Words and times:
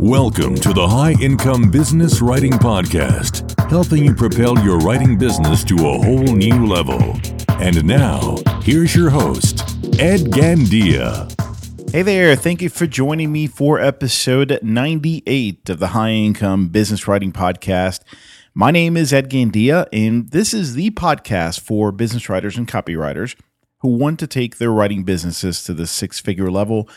Welcome 0.00 0.54
to 0.54 0.72
the 0.72 0.86
High 0.88 1.14
Income 1.20 1.70
Business 1.70 2.22
Writing 2.22 2.52
Podcast, 2.52 3.68
helping 3.68 4.04
you 4.04 4.14
propel 4.14 4.58
your 4.64 4.78
writing 4.78 5.18
business 5.18 5.62
to 5.64 5.74
a 5.74 5.98
whole 5.98 6.34
new 6.34 6.66
level. 6.66 7.20
And 7.60 7.84
now, 7.84 8.36
here's 8.62 8.96
your 8.96 9.10
host, 9.10 9.60
Ed 9.98 10.30
Gandia. 10.30 11.30
Hey 11.90 12.02
there, 12.02 12.36
thank 12.36 12.62
you 12.62 12.70
for 12.70 12.86
joining 12.86 13.32
me 13.32 13.48
for 13.48 13.80
episode 13.80 14.58
98 14.62 15.68
of 15.68 15.78
the 15.78 15.88
High 15.88 16.12
Income 16.12 16.68
Business 16.68 17.06
Writing 17.06 17.32
Podcast. 17.32 18.00
My 18.54 18.70
name 18.70 18.96
is 18.96 19.12
Ed 19.12 19.28
Gandia, 19.28 19.88
and 19.92 20.30
this 20.30 20.54
is 20.54 20.74
the 20.74 20.90
podcast 20.92 21.60
for 21.60 21.92
business 21.92 22.30
writers 22.30 22.56
and 22.56 22.66
copywriters 22.66 23.36
who 23.80 23.96
want 23.96 24.18
to 24.18 24.26
take 24.26 24.58
their 24.58 24.72
writing 24.72 25.04
businesses 25.04 25.62
to 25.64 25.74
the 25.74 25.86
six 25.86 26.18
figure 26.18 26.50
level 26.50 26.88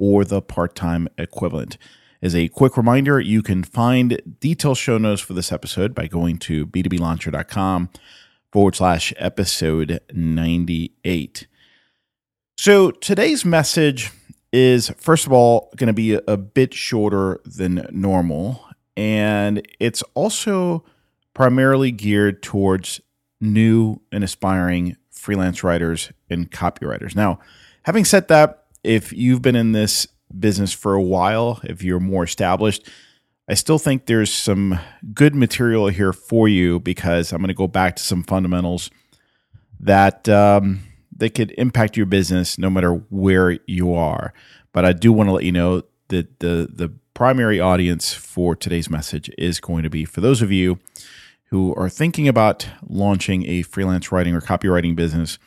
or 0.00 0.24
the 0.24 0.42
part 0.42 0.74
time 0.74 1.06
equivalent. 1.16 1.78
As 2.22 2.34
a 2.34 2.48
quick 2.48 2.76
reminder, 2.76 3.20
you 3.20 3.42
can 3.42 3.62
find 3.62 4.20
detailed 4.40 4.78
show 4.78 4.98
notes 4.98 5.20
for 5.20 5.34
this 5.34 5.52
episode 5.52 5.94
by 5.94 6.06
going 6.06 6.38
to 6.38 6.66
b2blauncher.com 6.66 7.90
forward 8.50 8.74
slash 8.74 9.14
episode 9.16 10.00
98. 10.12 11.46
So 12.58 12.90
today's 12.90 13.44
message 13.44 14.10
is, 14.52 14.90
first 14.98 15.26
of 15.26 15.32
all, 15.32 15.72
going 15.76 15.86
to 15.86 15.94
be 15.94 16.14
a, 16.14 16.20
a 16.26 16.36
bit 16.36 16.74
shorter 16.74 17.40
than 17.44 17.86
normal. 17.90 18.66
And 18.96 19.66
it's 19.78 20.02
also 20.14 20.84
primarily 21.32 21.90
geared 21.90 22.42
towards 22.42 23.00
new 23.40 24.00
and 24.12 24.24
aspiring 24.24 24.96
freelance 25.10 25.62
writers 25.62 26.12
and 26.28 26.50
copywriters. 26.50 27.14
Now, 27.14 27.38
having 27.84 28.04
said 28.04 28.28
that, 28.28 28.59
if 28.82 29.12
you've 29.12 29.42
been 29.42 29.56
in 29.56 29.72
this 29.72 30.06
business 30.38 30.72
for 30.72 30.94
a 30.94 31.02
while, 31.02 31.60
if 31.64 31.82
you're 31.82 32.00
more 32.00 32.24
established, 32.24 32.88
I 33.48 33.54
still 33.54 33.78
think 33.78 34.06
there's 34.06 34.32
some 34.32 34.78
good 35.12 35.34
material 35.34 35.88
here 35.88 36.12
for 36.12 36.48
you 36.48 36.78
because 36.78 37.32
I'm 37.32 37.38
going 37.38 37.48
to 37.48 37.54
go 37.54 37.66
back 37.66 37.96
to 37.96 38.02
some 38.02 38.22
fundamentals 38.22 38.90
that 39.80 40.28
um, 40.28 40.82
that 41.16 41.30
could 41.30 41.52
impact 41.58 41.96
your 41.96 42.06
business 42.06 42.58
no 42.58 42.70
matter 42.70 42.94
where 43.10 43.58
you 43.66 43.94
are. 43.94 44.32
But 44.72 44.84
I 44.84 44.92
do 44.92 45.12
want 45.12 45.28
to 45.28 45.32
let 45.32 45.44
you 45.44 45.52
know 45.52 45.82
that 46.08 46.38
the 46.40 46.68
the 46.72 46.92
primary 47.14 47.58
audience 47.58 48.14
for 48.14 48.54
today's 48.54 48.88
message 48.88 49.30
is 49.36 49.60
going 49.60 49.82
to 49.82 49.90
be 49.90 50.04
for 50.04 50.20
those 50.20 50.42
of 50.42 50.52
you 50.52 50.78
who 51.46 51.74
are 51.74 51.88
thinking 51.88 52.28
about 52.28 52.68
launching 52.88 53.44
a 53.46 53.62
freelance 53.62 54.12
writing 54.12 54.34
or 54.34 54.40
copywriting 54.40 54.94
business 54.94 55.38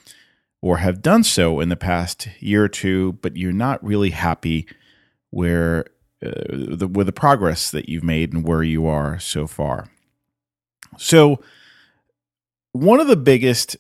or 0.64 0.78
have 0.78 1.02
done 1.02 1.26
so 1.26 1.60
in 1.60 1.68
the 1.68 1.76
past 1.76 2.30
year 2.40 2.64
or 2.64 2.70
two, 2.70 3.12
but 3.22 3.36
you're 3.36 3.52
not 3.52 3.84
really 3.84 4.12
happy 4.12 4.66
where 5.30 5.86
uh, 6.26 6.32
the, 6.52 6.88
with 6.88 7.06
the 7.06 7.12
progress 7.12 7.70
that 7.70 7.90
you've 7.90 8.04
made 8.04 8.32
and 8.32 8.48
where 8.48 8.64
you 8.64 8.88
are 8.88 9.20
so 9.20 9.46
far. 9.46 9.90
So, 10.98 11.42
one 12.72 13.02
of 13.02 13.08
the 13.08 13.18
biggest 13.18 13.76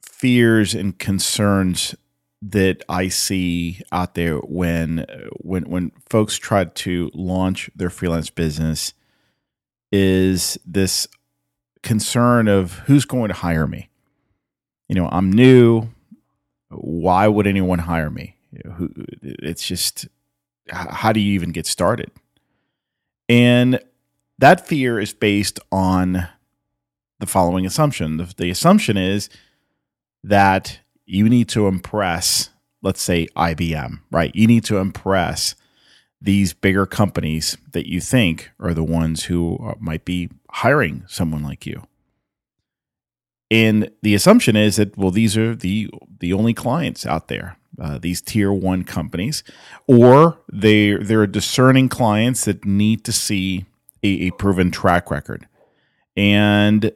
fears 0.00 0.74
and 0.74 0.98
concerns 0.98 1.94
that 2.40 2.82
I 2.88 3.08
see 3.08 3.82
out 3.92 4.14
there 4.14 4.38
when 4.38 5.04
when 5.32 5.64
when 5.64 5.92
folks 6.08 6.36
try 6.36 6.64
to 6.64 7.10
launch 7.12 7.68
their 7.76 7.90
freelance 7.90 8.30
business 8.30 8.94
is 9.92 10.58
this 10.64 11.06
concern 11.82 12.48
of 12.48 12.78
who's 12.86 13.04
going 13.04 13.28
to 13.28 13.34
hire 13.34 13.66
me. 13.66 13.90
You 14.88 14.94
know, 14.94 15.10
I'm 15.12 15.30
new 15.30 15.90
why 16.72 17.28
would 17.28 17.46
anyone 17.46 17.80
hire 17.80 18.10
me? 18.10 18.36
It's 19.22 19.66
just, 19.66 20.08
how 20.68 21.12
do 21.12 21.20
you 21.20 21.32
even 21.34 21.52
get 21.52 21.66
started? 21.66 22.10
And 23.28 23.80
that 24.38 24.66
fear 24.66 24.98
is 24.98 25.12
based 25.12 25.60
on 25.70 26.28
the 27.20 27.26
following 27.26 27.64
assumption. 27.64 28.16
The, 28.16 28.34
the 28.36 28.50
assumption 28.50 28.96
is 28.96 29.28
that 30.24 30.80
you 31.06 31.28
need 31.28 31.48
to 31.50 31.66
impress, 31.66 32.50
let's 32.82 33.02
say 33.02 33.28
IBM, 33.36 34.00
right? 34.10 34.34
You 34.34 34.46
need 34.46 34.64
to 34.64 34.78
impress 34.78 35.54
these 36.20 36.52
bigger 36.52 36.86
companies 36.86 37.56
that 37.72 37.88
you 37.88 38.00
think 38.00 38.50
are 38.60 38.74
the 38.74 38.84
ones 38.84 39.24
who 39.24 39.74
might 39.80 40.04
be 40.04 40.30
hiring 40.50 41.04
someone 41.08 41.42
like 41.42 41.66
you. 41.66 41.82
And 43.52 43.90
the 44.00 44.14
assumption 44.14 44.56
is 44.56 44.76
that 44.76 44.96
well, 44.96 45.10
these 45.10 45.36
are 45.36 45.54
the 45.54 45.90
the 46.20 46.32
only 46.32 46.54
clients 46.54 47.04
out 47.04 47.28
there, 47.28 47.58
uh, 47.78 47.98
these 47.98 48.22
tier 48.22 48.50
one 48.50 48.82
companies, 48.82 49.44
or 49.86 50.38
they 50.50 50.96
they're 50.96 51.26
discerning 51.26 51.90
clients 51.90 52.46
that 52.46 52.64
need 52.64 53.04
to 53.04 53.12
see 53.12 53.66
a, 54.02 54.28
a 54.28 54.30
proven 54.30 54.70
track 54.70 55.10
record. 55.10 55.46
And 56.16 56.92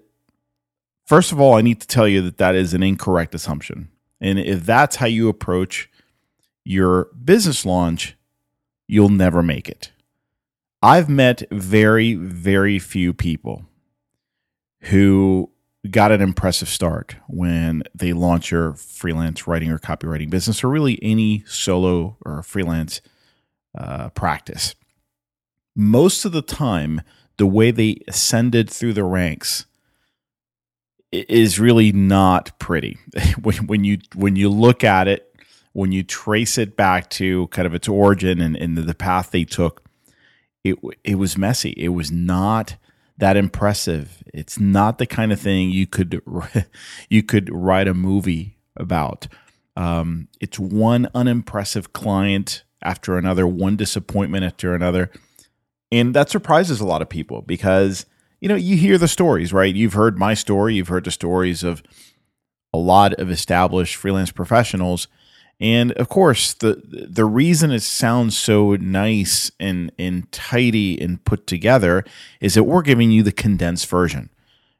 first 1.05 1.31
of 1.31 1.39
all, 1.39 1.53
I 1.55 1.61
need 1.61 1.79
to 1.83 1.87
tell 1.87 2.09
you 2.09 2.23
that 2.23 2.39
that 2.39 2.55
is 2.55 2.73
an 2.73 2.83
incorrect 2.83 3.35
assumption. 3.35 3.91
And 4.19 4.39
if 4.39 4.65
that's 4.65 4.97
how 4.97 5.07
you 5.07 5.29
approach 5.29 5.91
your 6.65 7.11
business 7.23 7.67
launch, 7.67 8.17
you'll 8.89 9.11
never 9.11 9.43
make 9.43 9.69
it. 9.69 9.93
I've 10.81 11.11
met 11.11 11.43
very, 11.51 12.15
very 12.15 12.79
few 12.79 13.13
people 13.13 13.67
who 14.81 15.51
got 15.91 16.13
an 16.13 16.21
impressive 16.21 16.69
start 16.69 17.17
when 17.29 17.83
they 17.95 18.13
launch 18.13 18.51
your 18.51 18.75
freelance 18.75 19.47
writing 19.47 19.71
or 19.71 19.79
copywriting 19.79 20.31
business, 20.31 20.63
or 20.63 20.69
really 20.69 20.99
any 21.03 21.45
solo 21.47 22.17
or 22.25 22.43
freelance 22.43 23.01
uh, 23.77 24.11
practice. 24.11 24.75
Most 25.75 26.25
of 26.25 26.33
the 26.33 26.43
time, 26.43 27.03
the 27.37 27.47
way 27.47 27.71
they 27.71 28.01
ascended 28.09 28.71
through 28.71 28.95
the 28.95 29.05
ranks 29.05 29.67
is 31.13 31.61
really 31.61 31.93
not 31.93 32.59
pretty. 32.59 32.99
when, 33.43 33.67
when 33.67 33.85
you 33.85 33.99
when 34.15 34.37
you 34.37 34.49
look 34.49 34.85
at 34.85 35.09
it, 35.09 35.35
when 35.73 35.93
you 35.93 36.03
trace 36.03 36.59
it 36.59 36.77
back 36.77 37.11
to 37.11 37.47
kind 37.49 37.67
of 37.67 37.75
its 37.75 37.89
origin 37.89 38.41
and, 38.41 38.57
and 38.57 38.77
the 38.77 38.95
path 38.95 39.31
they 39.31 39.45
took, 39.45 39.83
it 40.65 40.77
it 41.05 41.17
was 41.17 41.37
messy. 41.37 41.75
It 41.77 41.89
was 41.91 42.11
not 42.11 42.77
that 43.19 43.37
impressive. 43.37 44.23
It's 44.33 44.59
not 44.59 44.99
the 44.99 45.07
kind 45.07 45.33
of 45.33 45.41
thing 45.41 45.71
you 45.71 45.87
could 45.87 46.21
you 47.09 47.23
could 47.23 47.51
write 47.53 47.89
a 47.89 47.95
movie 47.95 48.59
about. 48.77 49.29
Um, 49.77 50.29
it's 50.41 50.59
one 50.59 51.09
unimpressive 51.15 51.93
client 51.93 52.65
after 52.83 53.19
another, 53.19 53.47
one 53.47 53.77
disappointment 53.77 54.45
after 54.45 54.75
another, 54.75 55.11
and 55.91 56.15
that 56.15 56.31
surprises 56.31 56.81
a 56.81 56.87
lot 56.87 57.03
of 57.03 57.09
people 57.09 57.43
because 57.43 58.07
you 58.41 58.49
know 58.49 58.55
you 58.55 58.77
hear 58.77 58.99
the 58.99 59.09
stories, 59.09 59.53
right? 59.53 59.75
You've 59.75 59.95
heard 59.95 60.19
my 60.19 60.35
story, 60.35 60.75
you've 60.75 60.89
heard 60.89 61.05
the 61.05 61.11
stories 61.11 61.63
of 61.63 61.83
a 62.73 62.79
lot 62.79 63.15
of 63.15 63.31
established 63.31 63.97
freelance 63.97 64.31
professionals 64.31 65.09
and 65.59 65.93
of 65.93 66.09
course, 66.09 66.53
the 66.53 66.83
the 67.09 67.25
reason 67.25 67.71
it 67.71 67.81
sounds 67.83 68.37
so 68.37 68.77
nice 68.77 69.51
and 69.59 69.91
and 69.99 70.31
tidy 70.31 71.01
and 71.01 71.25
put 71.25 71.47
together 71.47 72.05
is 72.41 72.55
that 72.55 72.65
we're 72.65 72.83
giving 72.83 73.11
you 73.11 73.23
the 73.23 73.33
condensed 73.33 73.87
version. 73.89 74.29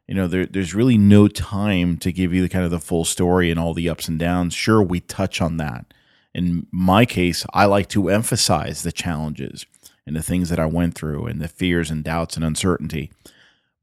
You 0.07 0.15
know, 0.15 0.27
there, 0.27 0.45
there's 0.45 0.73
really 0.73 0.97
no 0.97 1.27
time 1.27 1.97
to 1.97 2.13
give 2.13 2.33
you 2.33 2.41
the 2.41 2.49
kind 2.49 2.63
of 2.63 2.71
the 2.71 2.79
full 2.79 3.03
story 3.03 3.51
and 3.51 3.59
all 3.59 3.73
the 3.73 3.89
ups 3.89 4.07
and 4.07 4.17
downs. 4.17 4.53
Sure, 4.53 4.81
we 4.81 5.01
touch 5.01 5.41
on 5.41 5.57
that. 5.57 5.93
In 6.33 6.67
my 6.71 7.05
case, 7.05 7.45
I 7.53 7.65
like 7.65 7.89
to 7.89 8.09
emphasize 8.09 8.83
the 8.83 8.91
challenges 8.91 9.65
and 10.05 10.15
the 10.15 10.23
things 10.23 10.49
that 10.49 10.59
I 10.59 10.65
went 10.65 10.95
through 10.95 11.25
and 11.25 11.41
the 11.41 11.49
fears 11.49 11.91
and 11.91 12.03
doubts 12.03 12.37
and 12.37 12.45
uncertainty. 12.45 13.11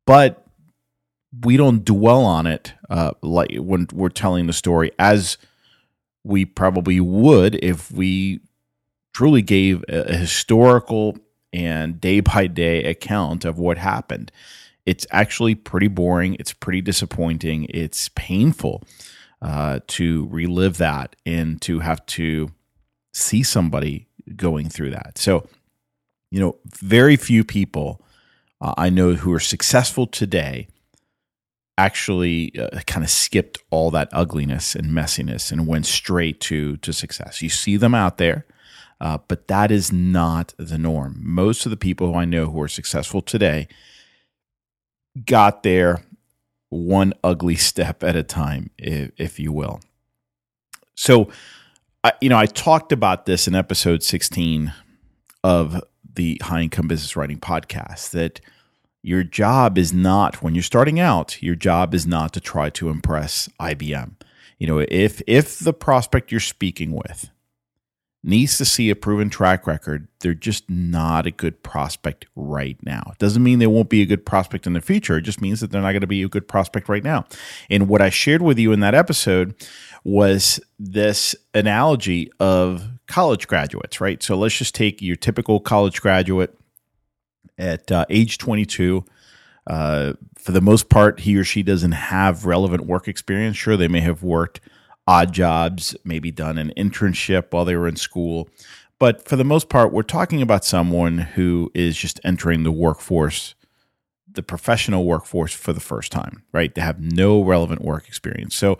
But 0.07 0.47
we 1.43 1.57
don't 1.57 1.85
dwell 1.85 2.25
on 2.25 2.47
it 2.47 2.73
uh, 2.89 3.13
like 3.21 3.57
when 3.57 3.89
we're 3.93 4.09
telling 4.09 4.47
the 4.47 4.53
story 4.53 4.93
as 4.99 5.37
we 6.25 6.45
probably 6.45 7.01
would 7.01 7.55
if 7.63 7.91
we 7.93 8.41
truly 9.13 9.43
gave 9.43 9.85
a 9.89 10.17
historical 10.17 11.17
and 11.53 12.01
day 12.01 12.21
by 12.21 12.47
day 12.47 12.85
account 12.85 13.45
of 13.45 13.59
what 13.59 13.79
happened. 13.79 14.33
It's 14.87 15.07
actually 15.11 15.55
pretty 15.55 15.89
boring. 15.89 16.37
It's 16.39 16.53
pretty 16.53 16.81
disappointing. 16.81 17.67
It's 17.71 18.09
painful 18.11 18.83
uh, 19.41 19.81
to 19.89 20.27
relive 20.31 20.79
that 20.79 21.17
and 21.25 21.61
to 21.63 21.81
have 21.81 22.05
to 22.07 22.51
see 23.13 23.43
somebody 23.43 24.09
going 24.37 24.69
through 24.69 24.91
that. 24.91 25.17
So, 25.17 25.47
you 26.31 26.41
know, 26.41 26.57
very 26.67 27.17
few 27.17 27.45
people 27.45 28.01
uh, 28.61 28.75
I 28.77 28.89
know 28.89 29.15
who 29.15 29.33
are 29.33 29.41
successful 29.41 30.07
today 30.07 30.69
actually 31.77 32.57
uh, 32.59 32.81
kind 32.87 33.03
of 33.05 33.11
skipped 33.11 33.59
all 33.71 33.91
that 33.91 34.09
ugliness 34.13 34.75
and 34.75 34.87
messiness 34.89 35.51
and 35.51 35.67
went 35.67 35.87
straight 35.87 36.41
to 36.41 36.77
to 36.79 36.93
success. 36.93 37.43
You 37.43 37.49
see 37.49 37.77
them 37.77 37.95
out 37.95 38.19
there, 38.19 38.47
uh, 39.01 39.19
but 39.29 39.49
that 39.49 39.71
is 39.71 39.93
not 39.93 40.55
the 40.57 40.79
norm. 40.79 41.19
Most 41.21 41.67
of 41.67 41.71
the 41.71 41.77
people 41.77 42.13
who 42.13 42.19
I 42.19 42.25
know 42.25 42.47
who 42.47 42.61
are 42.63 42.69
successful 42.69 43.21
today 43.21 43.69
got 45.27 45.63
there 45.63 46.03
one 46.71 47.15
ugly 47.23 47.57
step 47.57 48.03
at 48.03 48.17
a 48.17 48.23
time, 48.23 48.71
if, 48.79 49.11
if 49.17 49.39
you 49.39 49.53
will. 49.53 49.81
So, 50.97 51.31
I, 52.03 52.13
you 52.21 52.29
know, 52.29 52.39
I 52.39 52.47
talked 52.47 52.93
about 52.93 53.27
this 53.27 53.47
in 53.49 53.55
episode 53.55 54.03
16 54.03 54.73
of 55.43 55.83
the 56.15 56.41
high 56.43 56.63
income 56.63 56.89
business 56.89 57.17
writing 57.17 57.39
podcast 57.39 58.11
that 58.11 58.41
your 59.05 59.23
job 59.23 59.77
is 59.79 59.93
not 59.93 60.43
when 60.43 60.55
you're 60.55 60.63
starting 60.63 60.99
out 60.99 61.41
your 61.43 61.55
job 61.55 61.95
is 61.95 62.07
not 62.07 62.33
to 62.33 62.41
try 62.41 62.71
to 62.71 62.89
impress 62.89 63.49
IBM 63.61 64.13
you 64.59 64.67
know 64.67 64.79
if 64.89 65.21
if 65.27 65.59
the 65.59 65.73
prospect 65.73 66.31
you're 66.31 66.41
speaking 66.41 66.93
with 66.93 67.31
needs 68.25 68.57
to 68.57 68.65
see 68.65 68.89
a 68.89 68.97
proven 68.97 69.29
track 69.29 69.67
record 69.67 70.09
they're 70.21 70.33
just 70.33 70.69
not 70.71 71.27
a 71.27 71.31
good 71.31 71.63
prospect 71.63 72.25
right 72.35 72.79
now. 72.83 73.03
It 73.13 73.19
doesn't 73.19 73.43
mean 73.43 73.59
they 73.59 73.67
won't 73.67 73.91
be 73.91 74.01
a 74.01 74.07
good 74.07 74.25
prospect 74.25 74.67
in 74.67 74.73
the 74.73 74.81
future. 74.81 75.19
It 75.19 75.23
just 75.23 75.43
means 75.43 75.61
that 75.61 75.71
they're 75.71 75.83
not 75.83 75.93
going 75.93 76.01
to 76.01 76.07
be 76.07 76.23
a 76.23 76.29
good 76.29 76.49
prospect 76.49 76.89
right 76.89 77.05
now. 77.05 77.27
And 77.69 77.89
what 77.89 78.01
I 78.01 78.09
shared 78.09 78.41
with 78.41 78.59
you 78.59 78.73
in 78.73 78.81
that 78.81 78.95
episode 78.95 79.55
was 80.03 80.59
this 80.79 81.37
analogy 81.53 82.33
of 82.41 82.89
college 83.07 83.47
graduates 83.47 84.01
right? 84.01 84.23
So 84.23 84.35
let's 84.35 84.57
just 84.57 84.75
take 84.75 85.03
your 85.03 85.17
typical 85.17 85.61
college 85.61 86.01
graduate 86.01 86.59
at 87.59 87.91
uh, 87.91 88.05
age 88.11 88.39
22. 88.39 89.05
Uh, 89.67 90.13
for 90.37 90.53
the 90.53 90.61
most 90.61 90.89
part, 90.89 91.21
he 91.21 91.37
or 91.37 91.45
she 91.45 91.63
doesn't 91.63 91.93
have 91.93 92.45
relevant 92.45 92.87
work 92.87 93.09
experience. 93.09 93.57
Sure, 93.57 93.77
they 93.77 93.89
may 93.89 94.01
have 94.01 94.23
worked 94.23 94.61
odd 95.07 95.33
jobs, 95.33 95.97
maybe 96.05 96.31
done 96.31 96.59
an 96.59 96.73
internship 96.77 97.47
while 97.51 97.65
they 97.65 97.77
were 97.77 97.89
in 97.89 97.97
school. 97.97 98.49
But 98.99 99.27
for 99.27 99.37
the 99.37 99.45
most 99.45 99.69
part, 99.69 99.93
we're 99.93 100.03
talking 100.03 100.41
about 100.41 100.65
someone 100.65 101.19
who 101.19 101.71
is 101.75 101.97
just 101.97 102.21
entering 102.25 102.63
the 102.63 102.73
workforce, 102.73 103.55
the 104.31 104.43
professional 104.43 105.05
workforce 105.05 105.53
for 105.53 105.73
the 105.73 105.81
first 105.81 106.13
time, 106.13 106.45
right? 106.53 106.75
They 106.75 106.81
have 106.81 107.01
no 107.01 107.43
relevant 107.43 107.83
work 107.83 108.07
experience. 108.09 108.55
So, 108.55 108.79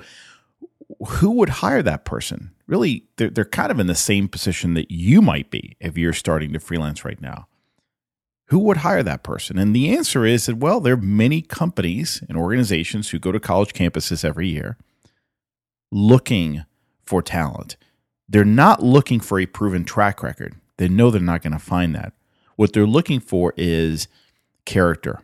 who 1.09 1.31
would 1.33 1.49
hire 1.49 1.83
that 1.83 2.05
person? 2.05 2.53
Really, 2.67 3.07
they're, 3.17 3.31
they're 3.31 3.45
kind 3.45 3.71
of 3.71 3.81
in 3.81 3.87
the 3.87 3.95
same 3.95 4.29
position 4.29 4.75
that 4.75 4.91
you 4.91 5.21
might 5.21 5.51
be 5.51 5.77
if 5.81 5.99
you're 5.99 6.13
starting 6.13 6.53
to 6.53 6.61
freelance 6.61 7.05
right 7.05 7.21
now 7.21 7.49
who 8.47 8.59
would 8.59 8.79
hire 8.79 9.03
that 9.03 9.23
person? 9.23 9.59
And 9.59 9.75
the 9.75 9.95
answer 9.97 10.25
is 10.27 10.47
that, 10.47 10.59
well, 10.59 10.81
there 10.81 10.95
are 10.95 10.99
many 10.99 11.41
companies 11.41 12.23
and 12.29 12.37
organizations 12.37 13.11
who 13.11 13.19
go 13.19 13.33
to 13.33 13.41
college 13.41 13.73
campuses 13.73 14.25
every 14.25 14.49
year 14.49 14.77
looking 15.91 16.65
for 17.05 17.23
talent. 17.23 17.77
They're 18.29 18.45
not 18.45 18.83
looking 18.83 19.21
for 19.21 19.39
a 19.39 19.47
proven 19.47 19.85
track 19.85 20.23
record. 20.23 20.57
They 20.77 20.89
know 20.89 21.11
they're 21.11 21.21
not 21.21 21.43
going 21.43 21.53
to 21.53 21.59
find 21.59 21.95
that. 21.95 22.13
What 22.57 22.73
they're 22.73 22.87
looking 22.87 23.21
for 23.21 23.55
is 23.57 24.09
character. 24.65 25.21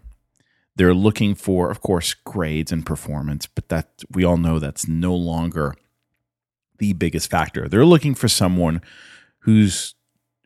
They're 0.76 0.94
looking 0.94 1.34
for, 1.34 1.70
of 1.70 1.80
course, 1.80 2.14
grades 2.14 2.72
and 2.72 2.86
performance, 2.86 3.46
but 3.46 3.68
that 3.68 4.02
we 4.10 4.24
all 4.24 4.36
know 4.36 4.58
that's 4.58 4.88
no 4.88 5.14
longer 5.14 5.74
the 6.78 6.92
biggest 6.94 7.30
factor. 7.30 7.68
They're 7.68 7.84
looking 7.84 8.14
for 8.14 8.28
someone 8.28 8.80
who's 9.40 9.94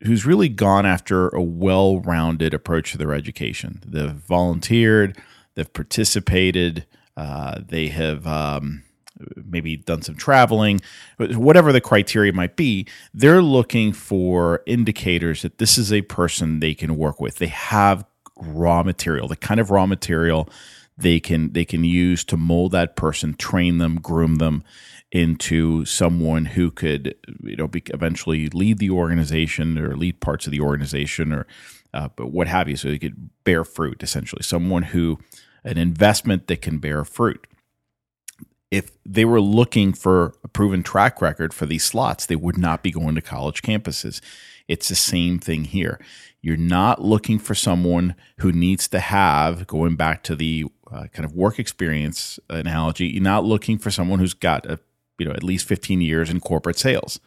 who's 0.04 0.26
really 0.26 0.48
gone 0.48 0.86
after 0.86 1.28
a 1.28 1.42
well 1.42 2.00
rounded 2.00 2.54
approach 2.54 2.92
to 2.92 2.98
their 2.98 3.14
education. 3.14 3.82
They've 3.86 4.10
volunteered, 4.10 5.18
they've 5.54 5.72
participated, 5.72 6.86
uh, 7.16 7.60
they 7.66 7.88
have 7.88 8.26
um, 8.26 8.82
maybe 9.36 9.76
done 9.76 10.02
some 10.02 10.16
traveling, 10.16 10.80
whatever 11.18 11.72
the 11.72 11.80
criteria 11.80 12.32
might 12.32 12.56
be. 12.56 12.86
They're 13.12 13.42
looking 13.42 13.92
for 13.92 14.62
indicators 14.66 15.42
that 15.42 15.58
this 15.58 15.78
is 15.78 15.92
a 15.92 16.02
person 16.02 16.60
they 16.60 16.74
can 16.74 16.96
work 16.96 17.20
with. 17.20 17.36
They 17.36 17.46
have 17.46 18.04
raw 18.36 18.82
material, 18.82 19.28
the 19.28 19.36
kind 19.36 19.60
of 19.60 19.70
raw 19.70 19.86
material 19.86 20.48
they 20.96 21.20
can 21.20 21.52
they 21.52 21.64
can 21.64 21.84
use 21.84 22.24
to 22.24 22.36
mold 22.36 22.72
that 22.72 22.96
person, 22.96 23.34
train 23.34 23.78
them, 23.78 23.96
groom 24.00 24.36
them 24.36 24.62
into 25.10 25.84
someone 25.84 26.44
who 26.44 26.70
could 26.70 27.14
you 27.42 27.56
know 27.56 27.68
be, 27.68 27.82
eventually 27.92 28.48
lead 28.48 28.78
the 28.78 28.90
organization 28.90 29.78
or 29.78 29.96
lead 29.96 30.20
parts 30.20 30.46
of 30.46 30.50
the 30.50 30.60
organization 30.60 31.32
or 31.32 31.46
uh, 31.92 32.08
but 32.16 32.32
what 32.32 32.48
have 32.48 32.68
you. 32.68 32.76
So 32.76 32.88
they 32.88 32.98
could 32.98 33.30
bear 33.44 33.64
fruit 33.64 34.02
essentially. 34.02 34.42
Someone 34.42 34.84
who 34.84 35.18
an 35.64 35.78
investment 35.78 36.46
that 36.46 36.62
can 36.62 36.78
bear 36.78 37.04
fruit. 37.04 37.46
If 38.70 38.90
they 39.04 39.24
were 39.24 39.40
looking 39.40 39.92
for 39.92 40.34
a 40.42 40.48
proven 40.48 40.82
track 40.82 41.22
record 41.22 41.54
for 41.54 41.66
these 41.66 41.84
slots 41.84 42.26
they 42.26 42.36
would 42.36 42.58
not 42.58 42.82
be 42.82 42.90
going 42.90 43.14
to 43.16 43.22
college 43.22 43.62
campuses. 43.62 44.20
It's 44.66 44.88
the 44.88 44.94
same 44.94 45.38
thing 45.38 45.64
here. 45.64 46.00
You're 46.40 46.56
not 46.56 47.02
looking 47.02 47.38
for 47.38 47.54
someone 47.54 48.14
who 48.38 48.52
needs 48.52 48.88
to 48.88 49.00
have 49.00 49.66
going 49.66 49.96
back 49.96 50.22
to 50.24 50.36
the 50.36 50.66
uh, 50.92 51.06
kind 51.12 51.24
of 51.24 51.34
work 51.34 51.58
experience 51.58 52.38
analogy 52.50 53.06
you're 53.06 53.22
not 53.22 53.44
looking 53.44 53.78
for 53.78 53.90
someone 53.90 54.18
who's 54.18 54.34
got 54.34 54.66
a 54.66 54.78
you 55.18 55.26
know 55.26 55.32
at 55.32 55.42
least 55.42 55.66
15 55.66 56.00
years 56.00 56.30
in 56.30 56.40
corporate 56.40 56.78
sales 56.78 57.20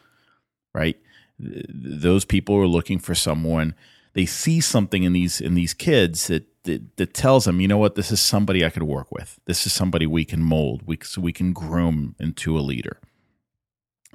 right? 0.77 0.97
Those 1.39 2.23
people 2.23 2.55
are 2.55 2.67
looking 2.67 2.99
for 2.99 3.15
someone 3.15 3.75
they 4.13 4.25
see 4.25 4.61
something 4.61 5.03
in 5.03 5.13
these 5.13 5.39
in 5.39 5.53
these 5.53 5.73
kids 5.75 6.27
that, 6.27 6.47
that 6.63 6.97
that, 6.97 7.13
tells 7.13 7.45
them 7.45 7.61
you 7.61 7.67
know 7.67 7.77
what? 7.77 7.95
This 7.95 8.11
is 8.11 8.19
somebody 8.19 8.65
i 8.65 8.69
could 8.69 8.83
work 8.83 9.11
with. 9.11 9.39
This 9.45 9.65
is 9.67 9.73
somebody 9.73 10.07
we 10.07 10.25
can 10.25 10.41
mold. 10.41 10.83
We, 10.85 10.97
so 11.03 11.21
we 11.21 11.33
can 11.33 11.53
groom 11.53 12.15
into 12.19 12.57
a 12.57 12.61
leader. 12.61 12.99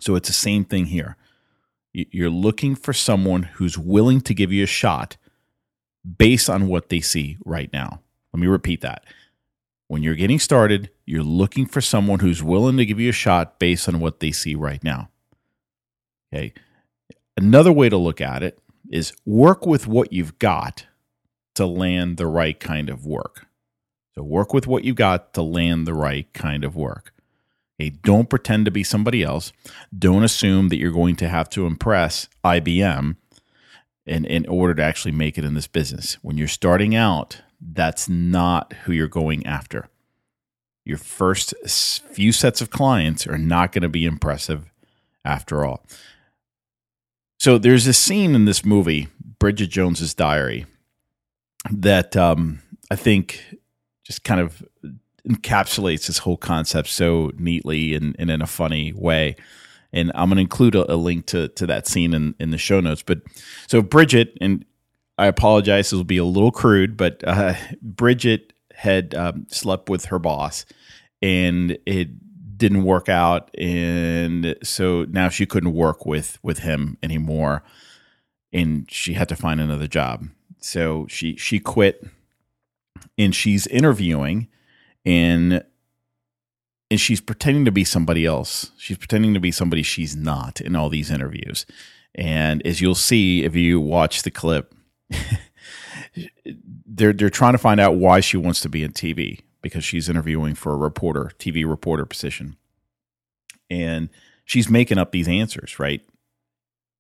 So 0.00 0.16
it's 0.16 0.28
the 0.28 0.34
same 0.34 0.64
thing 0.64 0.86
here. 0.86 1.16
You're 1.92 2.30
looking 2.30 2.74
for 2.74 2.92
someone 2.92 3.44
who's 3.44 3.76
willing 3.76 4.22
to 4.22 4.34
give 4.34 4.50
you 4.50 4.64
a 4.64 4.66
shot 4.66 5.16
based 6.18 6.48
on 6.48 6.66
what 6.66 6.88
they 6.88 7.00
see 7.00 7.36
right 7.44 7.70
now. 7.72 8.00
Let 8.32 8.40
me 8.40 8.46
repeat 8.46 8.80
that 8.80 9.04
when 9.92 10.02
you're 10.02 10.14
getting 10.14 10.38
started, 10.38 10.88
you're 11.04 11.22
looking 11.22 11.66
for 11.66 11.82
someone 11.82 12.20
who's 12.20 12.42
willing 12.42 12.78
to 12.78 12.86
give 12.86 12.98
you 12.98 13.10
a 13.10 13.12
shot 13.12 13.58
based 13.58 13.86
on 13.90 14.00
what 14.00 14.20
they 14.20 14.32
see 14.32 14.54
right 14.54 14.82
now. 14.82 15.10
Okay. 16.32 16.54
Another 17.36 17.70
way 17.70 17.90
to 17.90 17.98
look 17.98 18.18
at 18.18 18.42
it 18.42 18.58
is 18.90 19.12
work 19.26 19.66
with 19.66 19.86
what 19.86 20.10
you've 20.10 20.38
got 20.38 20.86
to 21.56 21.66
land 21.66 22.16
the 22.16 22.26
right 22.26 22.58
kind 22.58 22.88
of 22.88 23.04
work. 23.04 23.44
So 24.14 24.22
work 24.22 24.54
with 24.54 24.66
what 24.66 24.82
you 24.84 24.92
have 24.92 24.96
got 24.96 25.34
to 25.34 25.42
land 25.42 25.86
the 25.86 25.92
right 25.92 26.32
kind 26.32 26.64
of 26.64 26.74
work. 26.74 27.12
Okay, 27.78 27.90
don't 27.90 28.30
pretend 28.30 28.64
to 28.64 28.70
be 28.70 28.82
somebody 28.82 29.22
else. 29.22 29.52
Don't 29.94 30.24
assume 30.24 30.70
that 30.70 30.78
you're 30.78 30.90
going 30.90 31.16
to 31.16 31.28
have 31.28 31.50
to 31.50 31.66
impress 31.66 32.30
IBM 32.42 33.16
in, 34.06 34.24
in 34.24 34.46
order 34.46 34.72
to 34.72 34.82
actually 34.82 35.12
make 35.12 35.36
it 35.36 35.44
in 35.44 35.52
this 35.52 35.68
business. 35.68 36.14
When 36.22 36.38
you're 36.38 36.48
starting 36.48 36.94
out, 36.94 37.42
that's 37.70 38.09
not 38.09 38.73
who 38.85 38.93
you're 38.93 39.09
going 39.09 39.47
after. 39.47 39.88
Your 40.85 40.99
first 40.99 41.55
few 41.67 42.32
sets 42.32 42.61
of 42.61 42.70
clients 42.70 43.26
are 43.26 43.38
not 43.38 43.73
going 43.73 43.82
to 43.82 43.88
be 43.88 44.05
impressive 44.05 44.70
after 45.25 45.64
all. 45.64 45.87
So 47.38 47.59
there's 47.59 47.87
a 47.87 47.93
scene 47.93 48.35
in 48.35 48.44
this 48.44 48.64
movie, 48.64 49.09
Bridget 49.38 49.69
Jones's 49.69 50.14
Diary, 50.14 50.67
that 51.71 52.16
um, 52.16 52.61
I 52.90 52.97
think 52.97 53.57
just 54.04 54.25
kind 54.25 54.40
of 54.40 54.64
encapsulates 55.28 56.07
this 56.07 56.19
whole 56.19 56.37
concept 56.37 56.88
so 56.88 57.31
neatly 57.37 57.95
and, 57.95 58.16
and 58.19 58.31
in 58.31 58.42
a 58.42 58.47
funny 58.47 58.92
way. 58.92 59.37
And 59.92 60.11
I'm 60.14 60.28
going 60.28 60.37
to 60.37 60.42
include 60.42 60.75
a, 60.75 60.92
a, 60.92 60.97
link 60.97 61.26
to, 61.26 61.49
to 61.49 61.66
that 61.66 61.87
scene 61.87 62.14
in, 62.14 62.35
in 62.40 62.50
the 62.50 62.59
show 62.59 62.81
notes. 62.81 63.02
But 63.02 63.23
so 63.69 63.83
Bridget, 63.83 64.37
and 64.40 64.64
I 65.19 65.26
apologize. 65.26 65.90
This 65.90 65.97
will 65.97 66.04
be 66.04 66.16
a 66.16 66.25
little 66.25 66.50
crude, 66.50 66.97
but 66.97 67.23
uh, 67.26 67.54
Bridget 67.81 68.52
had 68.75 69.14
um, 69.14 69.47
slept 69.49 69.88
with 69.88 70.07
her 70.07 70.19
boss, 70.19 70.64
and 71.21 71.78
it 71.87 72.09
didn't 72.57 72.85
work 72.85 73.09
out, 73.09 73.50
and 73.57 74.57
so 74.62 75.04
now 75.11 75.28
she 75.28 75.47
couldn't 75.47 75.75
work 75.75 76.07
with 76.07 76.38
with 76.42 76.61
him 76.61 76.97
anymore, 77.02 77.62
and 78.52 78.90
she 78.90 79.14
had 79.14 79.28
to 79.28 79.37
find 79.37 79.61
another 79.61 79.87
job. 79.87 80.28
So 80.59 81.07
she 81.09 81.37
she 81.37 81.59
quit, 81.59 82.04
and 83.19 83.35
she's 83.35 83.66
interviewing, 83.66 84.49
and 85.04 85.64
and 86.90 87.00
she's 87.00 87.21
pretending 87.21 87.64
to 87.64 87.73
be 87.73 87.85
somebody 87.85 88.26
else. 88.26 88.73
She's 88.76 88.99
pretending 88.99 89.35
to 89.35 89.40
be 89.40 89.50
somebody 89.50 89.83
she's 89.83 90.14
not 90.14 90.61
in 90.61 90.76
all 90.76 90.88
these 90.88 91.11
interviews. 91.11 91.64
And 92.14 92.64
as 92.66 92.83
you'll 92.83 92.95
see 92.95 93.45
if 93.45 93.57
you 93.57 93.81
watch 93.81 94.23
the 94.23 94.31
clip, 94.31 94.75
they're 96.87 97.12
they're 97.12 97.31
trying 97.31 97.52
to 97.52 97.59
find 97.59 97.81
out 97.81 97.97
why 97.97 98.21
she 98.21 98.37
wants 98.37 98.61
to 98.61 98.69
be 98.69 98.83
in 98.83 98.92
TV 98.92 99.40
because 99.62 99.85
she's 99.85 100.09
interviewing 100.09 100.54
for 100.54 100.73
a 100.73 100.76
reporter, 100.76 101.31
TV 101.38 101.69
reporter 101.69 102.04
position. 102.04 102.57
And 103.71 104.11
she's 104.45 104.69
making 104.69 104.99
up 104.99 105.12
these 105.12 105.28
answers, 105.28 105.78
right? 105.78 106.02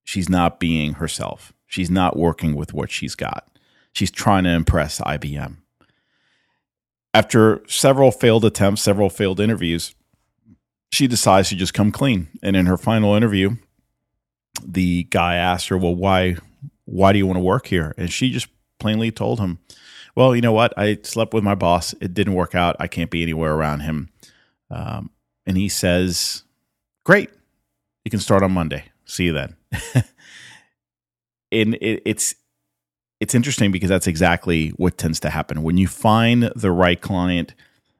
She's 0.04 0.28
not 0.28 0.60
being 0.60 0.94
herself. 0.94 1.52
She's 1.66 1.90
not 1.90 2.16
working 2.16 2.54
with 2.54 2.72
what 2.72 2.90
she's 2.90 3.14
got. 3.14 3.48
She's 3.92 4.10
trying 4.10 4.44
to 4.44 4.50
impress 4.50 5.00
IBM. 5.00 5.56
After 7.14 7.62
several 7.68 8.10
failed 8.10 8.44
attempts, 8.44 8.82
several 8.82 9.10
failed 9.10 9.38
interviews, 9.38 9.94
she 10.90 11.06
decides 11.06 11.50
to 11.50 11.56
just 11.56 11.74
come 11.74 11.92
clean. 11.92 12.28
And 12.42 12.56
in 12.56 12.66
her 12.66 12.78
final 12.78 13.14
interview, 13.14 13.56
the 14.64 15.04
guy 15.04 15.34
asked 15.34 15.68
her, 15.68 15.76
Well, 15.76 15.94
why 15.94 16.36
why 16.92 17.12
do 17.12 17.18
you 17.18 17.26
want 17.26 17.38
to 17.38 17.42
work 17.42 17.66
here? 17.66 17.94
And 17.96 18.12
she 18.12 18.30
just 18.30 18.48
plainly 18.78 19.10
told 19.10 19.40
him, 19.40 19.58
well, 20.14 20.36
you 20.36 20.42
know 20.42 20.52
what? 20.52 20.74
I 20.76 20.98
slept 21.02 21.32
with 21.32 21.42
my 21.42 21.54
boss. 21.54 21.94
It 22.02 22.12
didn't 22.12 22.34
work 22.34 22.54
out. 22.54 22.76
I 22.78 22.86
can't 22.86 23.10
be 23.10 23.22
anywhere 23.22 23.54
around 23.54 23.80
him. 23.80 24.10
Um, 24.70 25.10
and 25.46 25.56
he 25.56 25.70
says, 25.70 26.44
great. 27.04 27.30
You 28.04 28.10
can 28.10 28.20
start 28.20 28.42
on 28.42 28.52
Monday. 28.52 28.84
See 29.06 29.24
you 29.24 29.32
then. 29.32 29.56
and 31.50 31.74
it, 31.76 32.02
it's 32.04 32.34
it's 33.20 33.34
interesting 33.34 33.72
because 33.72 33.88
that's 33.88 34.08
exactly 34.08 34.70
what 34.70 34.98
tends 34.98 35.20
to 35.20 35.30
happen. 35.30 35.62
When 35.62 35.78
you 35.78 35.86
find 35.86 36.50
the 36.56 36.72
right 36.72 37.00
client, 37.00 37.54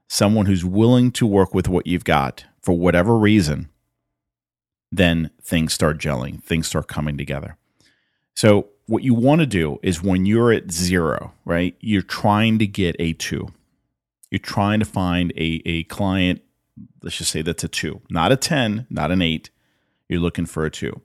someone 0.08 0.46
who's 0.46 0.64
willing 0.64 1.12
to 1.12 1.26
work 1.26 1.54
with 1.54 1.68
what 1.68 1.86
you've 1.86 2.04
got 2.04 2.44
for 2.60 2.76
whatever 2.76 3.16
reason, 3.16 3.70
then 4.90 5.30
things 5.40 5.72
start 5.72 5.98
gelling, 5.98 6.42
things 6.42 6.66
start 6.66 6.88
coming 6.88 7.16
together. 7.16 7.56
So, 8.34 8.68
what 8.86 9.02
you 9.02 9.14
want 9.14 9.40
to 9.40 9.46
do 9.46 9.78
is 9.82 10.02
when 10.02 10.26
you're 10.26 10.52
at 10.52 10.70
zero, 10.70 11.32
right? 11.44 11.76
You're 11.80 12.02
trying 12.02 12.58
to 12.58 12.66
get 12.66 12.96
a 12.98 13.12
two. 13.12 13.48
You're 14.30 14.38
trying 14.38 14.80
to 14.80 14.86
find 14.86 15.32
a, 15.32 15.62
a 15.64 15.84
client, 15.84 16.42
let's 17.02 17.18
just 17.18 17.30
say 17.30 17.42
that's 17.42 17.64
a 17.64 17.68
two, 17.68 18.00
not 18.10 18.32
a 18.32 18.36
10, 18.36 18.86
not 18.90 19.10
an 19.10 19.22
eight. 19.22 19.50
You're 20.08 20.20
looking 20.20 20.46
for 20.46 20.64
a 20.64 20.70
two 20.70 21.02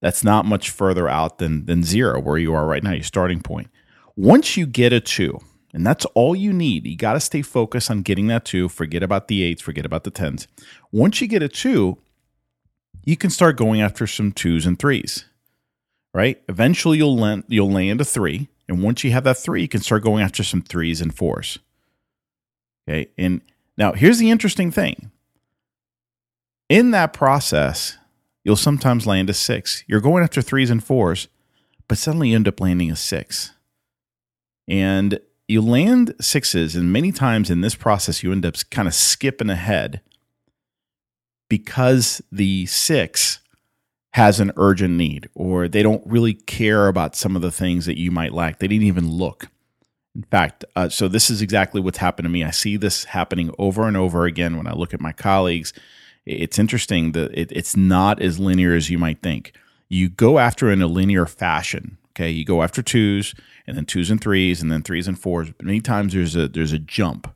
that's 0.00 0.22
not 0.22 0.46
much 0.46 0.70
further 0.70 1.08
out 1.08 1.38
than 1.38 1.66
than 1.66 1.82
zero 1.82 2.20
where 2.20 2.38
you 2.38 2.54
are 2.54 2.66
right 2.66 2.82
now, 2.82 2.92
your 2.92 3.02
starting 3.02 3.40
point. 3.42 3.68
Once 4.16 4.56
you 4.56 4.66
get 4.66 4.92
a 4.92 5.00
two, 5.00 5.38
and 5.74 5.86
that's 5.86 6.04
all 6.14 6.34
you 6.34 6.52
need, 6.52 6.86
you 6.86 6.96
got 6.96 7.14
to 7.14 7.20
stay 7.20 7.42
focused 7.42 7.90
on 7.90 8.02
getting 8.02 8.28
that 8.28 8.44
two. 8.44 8.68
Forget 8.68 9.02
about 9.02 9.28
the 9.28 9.42
eights, 9.42 9.62
forget 9.62 9.86
about 9.86 10.04
the 10.04 10.10
tens. 10.10 10.46
Once 10.92 11.20
you 11.20 11.26
get 11.26 11.42
a 11.42 11.48
two, 11.48 11.98
you 13.04 13.16
can 13.16 13.30
start 13.30 13.56
going 13.56 13.80
after 13.80 14.06
some 14.06 14.32
twos 14.32 14.66
and 14.66 14.78
threes, 14.78 15.24
right? 16.16 16.42
Eventually, 16.48 16.96
you'll 16.96 17.18
land 17.18 17.44
you'll 17.46 17.70
land 17.70 18.00
a 18.00 18.04
three, 18.04 18.48
and 18.66 18.82
once 18.82 19.04
you 19.04 19.12
have 19.12 19.24
that 19.24 19.36
three, 19.36 19.60
you 19.60 19.68
can 19.68 19.82
start 19.82 20.02
going 20.02 20.24
after 20.24 20.42
some 20.42 20.62
threes 20.62 21.02
and 21.02 21.14
fours. 21.14 21.58
Okay, 22.88 23.10
and 23.18 23.42
now 23.76 23.92
here's 23.92 24.16
the 24.16 24.30
interesting 24.30 24.70
thing. 24.70 25.10
In 26.70 26.90
that 26.92 27.12
process, 27.12 27.98
you'll 28.44 28.56
sometimes 28.56 29.06
land 29.06 29.28
a 29.28 29.34
six. 29.34 29.84
You're 29.86 30.00
going 30.00 30.22
after 30.22 30.40
threes 30.40 30.70
and 30.70 30.82
fours, 30.82 31.28
but 31.86 31.98
suddenly 31.98 32.30
you 32.30 32.36
end 32.36 32.48
up 32.48 32.60
landing 32.60 32.90
a 32.90 32.96
six. 32.96 33.52
And 34.66 35.20
you 35.46 35.60
land 35.60 36.14
sixes, 36.18 36.74
and 36.74 36.90
many 36.90 37.12
times 37.12 37.50
in 37.50 37.60
this 37.60 37.74
process, 37.74 38.22
you 38.22 38.32
end 38.32 38.46
up 38.46 38.54
kind 38.70 38.88
of 38.88 38.94
skipping 38.94 39.50
ahead 39.50 40.00
because 41.50 42.22
the 42.32 42.64
six 42.64 43.40
has 44.16 44.40
an 44.40 44.52
urgent 44.56 44.94
need, 44.94 45.28
or 45.34 45.68
they 45.68 45.82
don't 45.82 46.02
really 46.06 46.34
care 46.34 46.88
about 46.88 47.14
some 47.16 47.36
of 47.36 47.42
the 47.42 47.52
things 47.52 47.86
that 47.86 47.98
you 47.98 48.10
might 48.10 48.32
lack. 48.32 48.58
They 48.58 48.68
didn't 48.68 48.86
even 48.86 49.10
look. 49.10 49.48
In 50.14 50.24
fact, 50.24 50.64
uh, 50.74 50.88
so 50.88 51.08
this 51.08 51.30
is 51.30 51.42
exactly 51.42 51.80
what's 51.80 51.98
happened 51.98 52.24
to 52.24 52.30
me. 52.30 52.42
I 52.42 52.50
see 52.50 52.76
this 52.76 53.04
happening 53.04 53.54
over 53.58 53.86
and 53.86 53.96
over 53.96 54.24
again 54.24 54.56
when 54.56 54.66
I 54.66 54.72
look 54.72 54.94
at 54.94 55.00
my 55.00 55.12
colleagues 55.12 55.72
it's 56.26 56.58
interesting 56.58 57.12
that 57.12 57.32
it, 57.38 57.52
it's 57.52 57.76
not 57.76 58.20
as 58.20 58.38
linear 58.38 58.74
as 58.74 58.90
you 58.90 58.98
might 58.98 59.22
think. 59.22 59.52
You 59.88 60.08
go 60.08 60.38
after 60.38 60.70
in 60.70 60.82
a 60.82 60.88
linear 60.88 61.24
fashion. 61.24 61.98
Okay, 62.10 62.30
you 62.30 62.44
go 62.44 62.62
after 62.62 62.82
twos, 62.82 63.34
and 63.66 63.76
then 63.76 63.86
twos 63.86 64.10
and 64.10 64.20
threes, 64.20 64.60
and 64.60 64.72
then 64.72 64.82
threes 64.82 65.06
and 65.06 65.18
fours. 65.18 65.50
But 65.50 65.66
many 65.66 65.80
times 65.80 66.12
there's 66.12 66.34
a 66.34 66.48
there's 66.48 66.72
a 66.72 66.78
jump. 66.78 67.32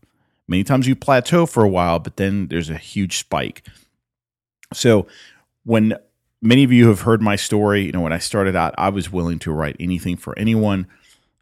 Many 0.49 0.65
times 0.65 0.89
you 0.89 0.97
plateau 0.97 1.47
for 1.47 1.63
a 1.63 1.69
while, 1.69 2.01
but 2.01 2.17
then 2.17 2.49
there's 2.49 2.71
a 2.71 2.77
huge 2.77 3.19
spike. 3.19 3.65
So 4.73 5.07
when 5.65 5.95
many 6.43 6.65
of 6.65 6.73
you 6.73 6.89
have 6.89 7.03
heard 7.03 7.23
my 7.23 7.37
story, 7.37 7.85
you 7.87 7.93
know, 7.93 8.01
when 8.01 8.13
I 8.13 8.19
started 8.19 8.57
out, 8.57 8.75
I 8.79 8.89
was 8.89 9.13
willing 9.13 9.39
to 9.41 9.53
write 9.53 9.77
anything 9.79 10.17
for 10.17 10.39
anyone. 10.39 10.87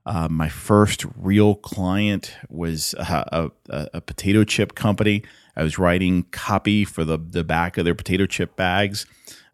Uh, 0.07 0.28
my 0.28 0.49
first 0.49 1.05
real 1.17 1.55
client 1.55 2.35
was 2.49 2.95
a, 2.95 3.50
a, 3.69 3.88
a, 3.95 4.00
potato 4.00 4.43
chip 4.43 4.75
company. 4.75 5.23
I 5.55 5.62
was 5.62 5.78
writing 5.78 6.25
copy 6.31 6.87
for 6.87 7.05
the 7.05 7.19
the 7.19 7.45
back 7.45 7.76
of 7.76 7.85
their 7.85 7.95
potato 7.95 8.25
chip 8.25 8.57
bags. 8.57 9.05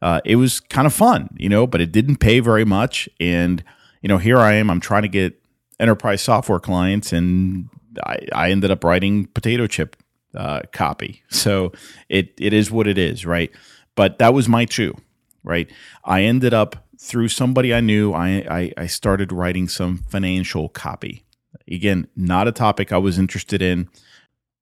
Uh, 0.01 0.21
it 0.25 0.37
was 0.37 0.61
kind 0.61 0.87
of 0.87 0.93
fun, 0.93 1.29
you 1.39 1.49
know, 1.49 1.67
but 1.67 1.81
it 1.81 1.91
didn't 1.91 2.19
pay 2.19 2.39
very 2.39 2.65
much. 2.65 3.09
And 3.19 3.65
you 4.01 4.09
know, 4.09 4.19
here 4.19 4.39
I 4.39 4.53
am. 4.53 4.71
I'm 4.71 4.81
trying 4.81 5.03
to 5.03 5.09
get 5.09 5.43
enterprise 5.81 6.23
software 6.23 6.61
clients, 6.61 7.13
and 7.13 7.69
I, 8.05 8.19
I 8.33 8.51
ended 8.53 8.71
up 8.71 8.85
writing 8.85 9.27
potato 9.27 9.67
chip 9.67 9.97
uh, 10.37 10.61
copy. 10.73 11.23
So 11.31 11.73
it 12.09 12.33
it 12.39 12.53
is 12.53 12.71
what 12.71 12.87
it 12.87 12.99
is, 12.99 13.27
right? 13.27 13.51
But 13.97 14.19
that 14.19 14.35
was 14.35 14.49
my 14.49 14.67
two, 14.67 14.95
right? 15.45 15.71
I 16.05 16.23
ended 16.23 16.53
up 16.53 16.85
through 16.99 17.29
somebody 17.29 17.73
I 17.73 17.81
knew. 17.81 18.13
I, 18.13 18.29
I, 18.51 18.73
I 18.77 18.87
started 18.87 19.31
writing 19.31 19.69
some 19.69 19.99
financial 19.99 20.69
copy. 20.69 21.25
Again, 21.71 22.09
not 22.17 22.49
a 22.49 22.53
topic 22.53 22.93
I 22.93 22.99
was 22.99 23.19
interested 23.19 23.63
in 23.63 23.89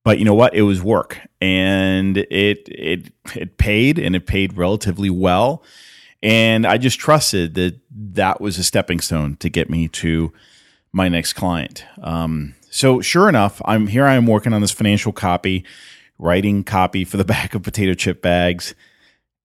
but 0.04 0.18
you 0.18 0.24
know 0.24 0.34
what 0.34 0.54
it 0.54 0.62
was 0.62 0.82
work 0.82 1.20
and 1.40 2.16
it 2.16 2.68
it 2.68 3.12
it 3.34 3.56
paid 3.58 3.98
and 3.98 4.16
it 4.16 4.26
paid 4.26 4.56
relatively 4.56 5.10
well 5.10 5.62
and 6.22 6.66
i 6.66 6.76
just 6.76 6.98
trusted 6.98 7.54
that 7.54 7.78
that 7.90 8.40
was 8.40 8.58
a 8.58 8.64
stepping 8.64 9.00
stone 9.00 9.36
to 9.36 9.48
get 9.48 9.70
me 9.70 9.88
to 9.88 10.32
my 10.92 11.08
next 11.08 11.32
client 11.34 11.84
um, 12.02 12.54
so 12.70 13.00
sure 13.00 13.28
enough 13.28 13.60
i'm 13.64 13.86
here 13.86 14.06
i 14.06 14.14
am 14.14 14.26
working 14.26 14.52
on 14.52 14.60
this 14.60 14.72
financial 14.72 15.12
copy 15.12 15.64
writing 16.18 16.64
copy 16.64 17.04
for 17.04 17.16
the 17.16 17.24
back 17.32 17.54
of 17.54 17.62
potato 17.62 17.94
chip 17.94 18.22
bags 18.22 18.74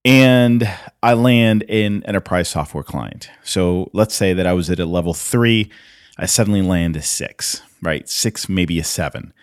and 0.08 0.70
i 1.04 1.14
land 1.14 1.64
an 1.70 2.04
enterprise 2.04 2.48
software 2.48 2.84
client 2.84 3.30
so 3.44 3.90
let's 3.94 4.16
say 4.16 4.34
that 4.34 4.48
i 4.48 4.54
was 4.54 4.70
at 4.70 4.80
a 4.80 4.86
level 4.86 5.14
three 5.14 5.70
i 6.18 6.26
suddenly 6.26 6.62
land 6.62 6.96
a 6.96 7.02
six 7.02 7.62
right 7.82 8.10
six 8.10 8.48
maybe 8.48 8.80
a 8.80 8.84
seven 8.84 9.34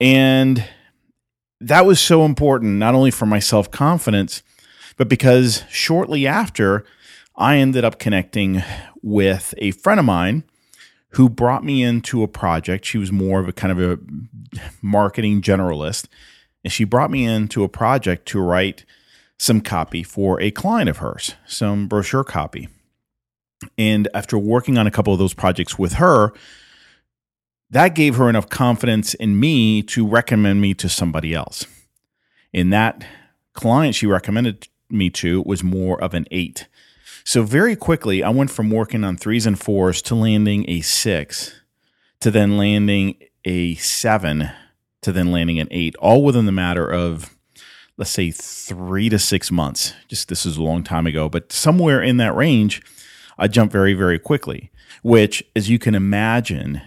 and 0.00 0.64
that 1.60 1.86
was 1.86 2.00
so 2.00 2.24
important, 2.24 2.74
not 2.74 2.94
only 2.94 3.10
for 3.10 3.26
my 3.26 3.38
self 3.38 3.70
confidence, 3.70 4.42
but 4.96 5.08
because 5.08 5.64
shortly 5.70 6.26
after, 6.26 6.84
I 7.36 7.56
ended 7.56 7.84
up 7.84 7.98
connecting 7.98 8.62
with 9.02 9.54
a 9.58 9.72
friend 9.72 9.98
of 9.98 10.06
mine 10.06 10.44
who 11.10 11.28
brought 11.28 11.64
me 11.64 11.82
into 11.82 12.22
a 12.22 12.28
project. 12.28 12.84
She 12.84 12.98
was 12.98 13.10
more 13.10 13.40
of 13.40 13.48
a 13.48 13.52
kind 13.52 13.72
of 13.72 13.80
a 13.80 13.98
marketing 14.82 15.40
generalist. 15.40 16.06
And 16.62 16.72
she 16.72 16.84
brought 16.84 17.10
me 17.10 17.24
into 17.24 17.64
a 17.64 17.68
project 17.68 18.26
to 18.28 18.40
write 18.40 18.84
some 19.38 19.60
copy 19.60 20.02
for 20.02 20.40
a 20.40 20.50
client 20.50 20.88
of 20.88 20.98
hers, 20.98 21.34
some 21.46 21.88
brochure 21.88 22.24
copy. 22.24 22.68
And 23.78 24.08
after 24.14 24.38
working 24.38 24.78
on 24.78 24.86
a 24.86 24.90
couple 24.90 25.12
of 25.12 25.18
those 25.18 25.34
projects 25.34 25.78
with 25.78 25.94
her, 25.94 26.32
that 27.70 27.94
gave 27.94 28.16
her 28.16 28.28
enough 28.28 28.48
confidence 28.48 29.14
in 29.14 29.40
me 29.40 29.82
to 29.82 30.06
recommend 30.06 30.60
me 30.60 30.74
to 30.74 30.88
somebody 30.88 31.34
else. 31.34 31.66
In 32.52 32.70
that 32.70 33.04
client 33.52 33.94
she 33.94 34.06
recommended 34.06 34.68
me 34.90 35.10
to 35.10 35.42
was 35.42 35.64
more 35.64 36.00
of 36.02 36.14
an 36.14 36.26
eight. 36.30 36.68
So 37.24 37.42
very 37.42 37.74
quickly, 37.74 38.22
I 38.22 38.28
went 38.28 38.50
from 38.50 38.70
working 38.70 39.02
on 39.02 39.16
threes 39.16 39.46
and 39.46 39.58
fours 39.58 40.02
to 40.02 40.14
landing 40.14 40.68
a 40.68 40.82
six, 40.82 41.58
to 42.20 42.30
then 42.30 42.58
landing 42.58 43.16
a 43.46 43.74
seven, 43.76 44.50
to 45.00 45.10
then 45.10 45.32
landing 45.32 45.58
an 45.58 45.68
eight, 45.70 45.96
all 45.96 46.22
within 46.22 46.44
the 46.46 46.52
matter 46.52 46.86
of, 46.86 47.33
let's 47.96 48.10
say, 48.10 48.30
three 48.30 49.08
to 49.08 49.18
six 49.18 49.50
months. 49.50 49.94
Just 50.08 50.28
this 50.28 50.44
is 50.44 50.56
a 50.56 50.62
long 50.62 50.82
time 50.82 51.06
ago, 51.06 51.28
but 51.28 51.52
somewhere 51.52 52.02
in 52.02 52.16
that 52.18 52.34
range, 52.34 52.82
I 53.38 53.48
jumped 53.48 53.72
very, 53.72 53.94
very 53.94 54.18
quickly, 54.18 54.70
which, 55.02 55.42
as 55.54 55.68
you 55.68 55.78
can 55.78 55.94
imagine, 55.94 56.82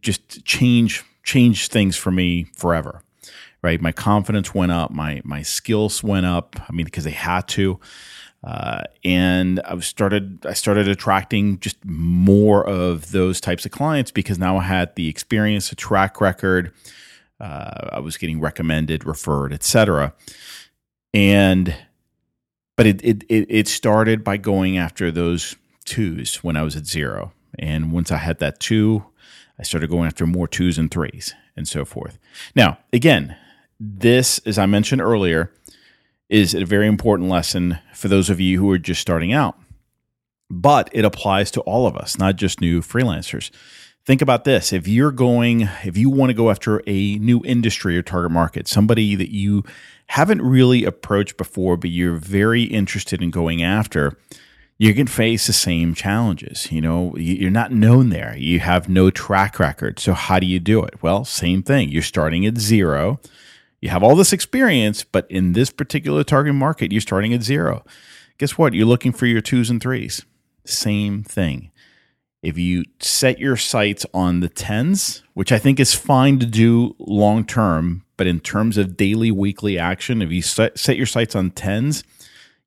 just 0.00 0.44
change 0.44 1.04
change 1.22 1.68
things 1.68 1.96
for 1.96 2.10
me 2.10 2.44
forever 2.54 3.02
right 3.62 3.80
my 3.80 3.92
confidence 3.92 4.54
went 4.54 4.70
up 4.70 4.90
my 4.90 5.22
my 5.24 5.40
skills 5.40 6.02
went 6.02 6.26
up 6.26 6.56
i 6.68 6.72
mean 6.72 6.84
because 6.84 7.04
they 7.04 7.10
had 7.10 7.48
to 7.48 7.80
uh, 8.44 8.82
and 9.04 9.58
I 9.64 9.78
started 9.80 10.44
I 10.44 10.52
started 10.52 10.86
attracting 10.86 11.60
just 11.60 11.82
more 11.84 12.66
of 12.68 13.10
those 13.10 13.40
types 13.40 13.64
of 13.64 13.72
clients 13.72 14.10
because 14.10 14.38
now 14.38 14.58
I 14.58 14.64
had 14.64 14.94
the 14.96 15.08
experience, 15.08 15.72
a 15.72 15.74
track 15.74 16.20
record. 16.20 16.70
Uh, 17.44 17.90
I 17.92 18.00
was 18.00 18.16
getting 18.16 18.40
recommended, 18.40 19.04
referred, 19.04 19.52
etc. 19.52 20.14
And 21.12 21.76
but 22.74 22.86
it, 22.86 23.02
it 23.04 23.22
it 23.28 23.68
started 23.68 24.24
by 24.24 24.38
going 24.38 24.78
after 24.78 25.10
those 25.10 25.54
twos 25.84 26.36
when 26.36 26.56
I 26.56 26.62
was 26.62 26.74
at 26.74 26.86
zero, 26.86 27.32
and 27.58 27.92
once 27.92 28.10
I 28.10 28.16
had 28.16 28.38
that 28.38 28.60
two, 28.60 29.04
I 29.58 29.62
started 29.62 29.90
going 29.90 30.06
after 30.06 30.26
more 30.26 30.48
twos 30.48 30.78
and 30.78 30.90
threes 30.90 31.34
and 31.54 31.68
so 31.68 31.84
forth. 31.84 32.18
Now, 32.56 32.78
again, 32.94 33.36
this, 33.78 34.38
as 34.46 34.56
I 34.56 34.64
mentioned 34.64 35.02
earlier, 35.02 35.52
is 36.30 36.54
a 36.54 36.64
very 36.64 36.86
important 36.86 37.28
lesson 37.28 37.78
for 37.92 38.08
those 38.08 38.30
of 38.30 38.40
you 38.40 38.58
who 38.58 38.70
are 38.70 38.78
just 38.78 39.02
starting 39.02 39.34
out. 39.34 39.58
But 40.48 40.88
it 40.92 41.04
applies 41.04 41.50
to 41.52 41.60
all 41.60 41.86
of 41.86 41.94
us, 41.94 42.18
not 42.18 42.36
just 42.36 42.62
new 42.62 42.80
freelancers. 42.80 43.50
Think 44.06 44.20
about 44.20 44.44
this. 44.44 44.72
If 44.72 44.86
you're 44.86 45.12
going, 45.12 45.62
if 45.82 45.96
you 45.96 46.10
want 46.10 46.28
to 46.28 46.34
go 46.34 46.50
after 46.50 46.82
a 46.86 47.18
new 47.18 47.42
industry 47.44 47.96
or 47.96 48.02
target 48.02 48.32
market, 48.32 48.68
somebody 48.68 49.14
that 49.14 49.32
you 49.32 49.64
haven't 50.08 50.42
really 50.42 50.84
approached 50.84 51.38
before, 51.38 51.78
but 51.78 51.88
you're 51.88 52.16
very 52.16 52.64
interested 52.64 53.22
in 53.22 53.30
going 53.30 53.62
after, 53.62 54.18
you 54.76 54.92
can 54.92 55.06
face 55.06 55.46
the 55.46 55.54
same 55.54 55.94
challenges. 55.94 56.70
You 56.70 56.82
know, 56.82 57.16
you're 57.16 57.50
not 57.50 57.72
known 57.72 58.10
there. 58.10 58.36
You 58.36 58.60
have 58.60 58.90
no 58.90 59.08
track 59.08 59.58
record. 59.58 59.98
So 59.98 60.12
how 60.12 60.38
do 60.38 60.46
you 60.46 60.60
do 60.60 60.82
it? 60.82 61.02
Well, 61.02 61.24
same 61.24 61.62
thing. 61.62 61.88
You're 61.88 62.02
starting 62.02 62.44
at 62.44 62.58
zero. 62.58 63.20
You 63.80 63.88
have 63.88 64.02
all 64.02 64.16
this 64.16 64.34
experience, 64.34 65.02
but 65.02 65.26
in 65.30 65.52
this 65.52 65.70
particular 65.70 66.24
target 66.24 66.54
market, 66.54 66.92
you're 66.92 67.00
starting 67.00 67.32
at 67.32 67.42
zero. 67.42 67.84
Guess 68.36 68.58
what? 68.58 68.74
You're 68.74 68.86
looking 68.86 69.12
for 69.12 69.24
your 69.24 69.40
twos 69.40 69.70
and 69.70 69.80
threes. 69.80 70.26
Same 70.66 71.22
thing. 71.22 71.70
If 72.44 72.58
you 72.58 72.84
set 73.00 73.38
your 73.38 73.56
sights 73.56 74.04
on 74.12 74.40
the 74.40 74.50
tens, 74.50 75.22
which 75.32 75.50
I 75.50 75.58
think 75.58 75.80
is 75.80 75.94
fine 75.94 76.38
to 76.40 76.46
do 76.46 76.94
long 76.98 77.46
term, 77.46 78.04
but 78.18 78.26
in 78.26 78.38
terms 78.38 78.76
of 78.76 78.98
daily, 78.98 79.30
weekly 79.30 79.78
action, 79.78 80.20
if 80.20 80.30
you 80.30 80.42
set, 80.42 80.86
your 80.88 81.06
sights 81.06 81.34
on 81.34 81.52
tens, 81.52 82.04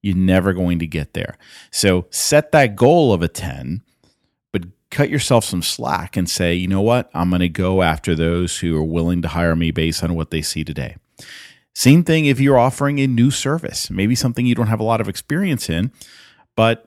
you're 0.02 0.16
never 0.16 0.52
going 0.52 0.80
to 0.80 0.88
get 0.88 1.14
there. 1.14 1.38
So 1.70 2.08
set 2.10 2.52
that 2.54 2.76
goal 2.76 3.14
of 3.14 3.22
a 3.22 3.28
10, 3.28 3.84
but 4.52 4.64
cut 4.90 5.12
yourself 5.12 5.46
some 5.46 5.62
slack 5.62 6.18
and 6.18 6.28
say, 6.28 6.56
you 6.56 6.68
know 6.68 6.82
what? 6.82 7.12
I'm 7.14 7.30
going 7.30 7.42
to 7.42 7.50
go 7.50 7.84
after 7.84 8.16
those 8.16 8.58
who 8.58 8.76
are 8.76 8.84
willing 8.84 9.22
to 9.22 9.28
hire 9.28 9.56
me 9.56 9.70
based 9.70 10.04
on 10.04 10.16
what 10.16 10.32
they 10.32 10.42
see 10.42 10.64
today. 10.64 10.96
Same 11.76 12.04
thing 12.04 12.26
if 12.26 12.40
you're 12.40 12.58
offering 12.58 13.00
a 13.00 13.06
new 13.06 13.30
service, 13.30 13.92
maybe 13.92 14.16
something 14.16 14.48
you 14.48 14.56
don't 14.56 14.68
have 14.68 14.80
a 14.80 14.84
lot 14.84 15.02
of 15.02 15.08
experience 15.08 15.70
in, 15.70 15.92
but 16.56 16.87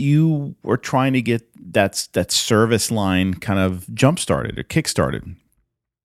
you 0.00 0.56
were 0.62 0.76
trying 0.76 1.12
to 1.12 1.22
get 1.22 1.46
that 1.72 2.08
that 2.12 2.32
service 2.32 2.90
line 2.90 3.34
kind 3.34 3.58
of 3.58 3.92
jump 3.94 4.18
started 4.18 4.58
or 4.58 4.62
kick 4.62 4.88
started. 4.88 5.36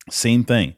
Same 0.09 0.43
thing. 0.43 0.75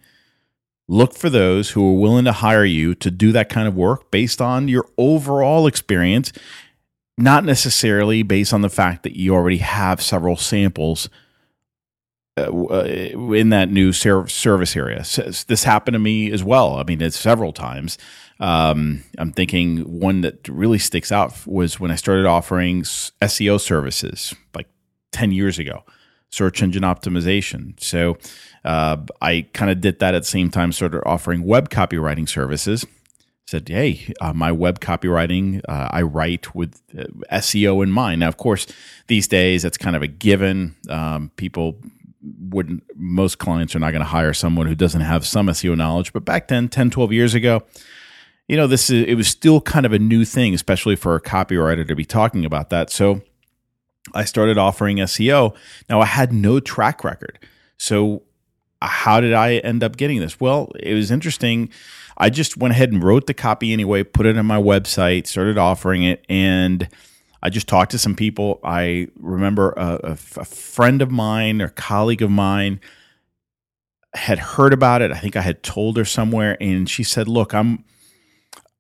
Look 0.88 1.14
for 1.14 1.30
those 1.30 1.72
who 1.72 1.86
are 1.90 2.00
willing 2.00 2.26
to 2.26 2.32
hire 2.32 2.64
you 2.64 2.96
to 2.96 3.12
do 3.12 3.34
that 3.34 3.50
kind 3.50 3.68
of 3.68 3.76
work 3.76 4.10
based 4.10 4.42
on 4.42 4.70
your 4.70 4.88
overall 4.98 5.68
experience, 5.68 6.32
not 7.18 7.44
necessarily 7.44 8.24
based 8.24 8.54
on 8.54 8.62
the 8.62 8.70
fact 8.70 9.04
that 9.04 9.18
you 9.18 9.34
already 9.34 9.58
have 9.58 10.02
several 10.02 10.38
samples 10.38 11.10
uh, 12.38 12.44
uh 12.44 12.84
in 13.34 13.50
that 13.50 13.70
new 13.70 13.92
service 13.92 14.76
area. 14.78 15.00
This 15.00 15.64
happened 15.66 15.96
to 15.96 16.00
me 16.00 16.32
as 16.32 16.44
well. 16.44 16.78
I 16.78 16.84
mean, 16.84 17.02
it's 17.02 17.20
several 17.20 17.52
times. 17.52 17.98
Um, 18.40 19.04
I'm 19.18 19.32
thinking 19.32 20.00
one 20.00 20.22
that 20.22 20.48
really 20.48 20.78
sticks 20.78 21.12
out 21.12 21.46
was 21.48 21.80
when 21.80 21.92
I 21.92 21.96
started 21.96 22.26
offering 22.26 22.84
SEO 22.84 23.60
services 23.60 24.34
like 24.54 24.68
10 25.12 25.32
years 25.32 25.58
ago, 25.60 25.84
search 26.30 26.62
engine 26.62 26.84
optimization. 26.84 27.80
So 27.80 28.18
uh, 28.64 28.98
I 29.22 29.48
kind 29.54 29.72
of 29.72 29.82
did 29.82 30.00
that 30.00 30.14
at 30.14 30.24
the 30.24 30.28
same 30.28 30.50
time, 30.50 30.72
started 30.72 31.02
offering 31.06 31.44
web 31.44 31.70
copywriting 31.70 32.28
services. 32.30 32.86
Said, 33.48 33.70
hey, 33.70 34.14
uh, 34.20 34.34
my 34.34 34.52
web 34.52 34.82
copywriting, 34.82 35.62
uh, 35.70 35.88
I 35.90 36.02
write 36.02 36.54
with 36.54 36.82
uh, 36.98 37.04
SEO 37.32 37.82
in 37.82 37.92
mind. 37.92 38.20
Now, 38.20 38.28
of 38.28 38.36
course, 38.36 38.68
these 39.08 39.26
days 39.26 39.64
that's 39.64 39.78
kind 39.78 39.96
of 39.96 40.02
a 40.02 40.08
given. 40.08 40.76
Um, 40.90 41.32
people 41.38 41.78
wouldn't, 42.22 42.84
most 42.98 43.38
clients 43.38 43.74
are 43.74 43.80
not 43.80 43.92
going 43.92 44.02
to 44.02 44.10
hire 44.10 44.34
someone 44.34 44.68
who 44.68 44.76
doesn't 44.76 45.00
have 45.00 45.26
some 45.26 45.48
SEO 45.48 45.78
knowledge. 45.78 46.12
But 46.12 46.26
back 46.26 46.50
then, 46.50 46.68
10, 46.68 46.90
12 46.90 47.14
years 47.14 47.34
ago, 47.34 47.64
you 48.48 48.56
know, 48.56 48.68
this 48.68 48.90
is, 48.90 49.06
it 49.06 49.16
was 49.16 49.28
still 49.28 49.62
kind 49.62 49.86
of 49.86 49.94
a 49.94 50.00
new 50.00 50.26
thing, 50.26 50.54
especially 50.54 50.96
for 50.96 51.16
a 51.16 51.22
copywriter 51.22 51.88
to 51.88 51.96
be 51.96 52.06
talking 52.06 52.46
about 52.46 52.70
that. 52.70 52.90
So 52.90 53.22
I 54.14 54.24
started 54.26 54.58
offering 54.58 54.98
SEO. 54.98 55.56
Now 55.90 56.02
I 56.02 56.06
had 56.06 56.32
no 56.32 56.60
track 56.60 57.04
record. 57.04 57.40
So 57.78 58.24
uh, 58.82 58.88
how 58.88 59.22
did 59.22 59.34
I 59.34 59.56
end 59.58 59.84
up 59.84 59.98
getting 59.98 60.20
this? 60.20 60.40
Well, 60.40 60.72
it 60.80 60.94
was 60.94 61.12
interesting. 61.12 61.70
I 62.18 62.30
just 62.30 62.58
went 62.58 62.74
ahead 62.74 62.92
and 62.92 63.04
wrote 63.04 63.28
the 63.28 63.34
copy 63.34 63.74
anyway, 63.74 64.04
put 64.04 64.26
it 64.26 64.38
on 64.38 64.46
my 64.46 64.60
website, 64.60 65.28
started 65.28 65.58
offering 65.58 66.04
it, 66.04 66.26
and 66.28 66.88
I 67.44 67.50
just 67.50 67.68
talked 67.68 67.92
to 67.92 68.00
some 68.00 68.16
people. 68.16 68.60
I 68.64 69.08
remember 69.20 69.74
a, 69.78 70.00
a, 70.04 70.12
a 70.12 70.46
friend 70.46 71.02
of 71.02 71.12
mine 71.12 71.62
or 71.62 71.70
colleague 71.70 72.24
of 72.24 72.32
mine 72.32 72.80
had 74.16 74.40
heard 74.40 74.74
about 74.74 75.04
it. 75.04 75.12
I 75.12 75.20
think 75.20 75.36
I 75.36 75.42
had 75.42 75.62
told 75.62 75.98
her 75.98 76.06
somewhere, 76.06 76.58
and 76.60 76.90
she 76.90 77.04
said, 77.04 77.28
"Look, 77.28 77.54
I'm." 77.54 77.84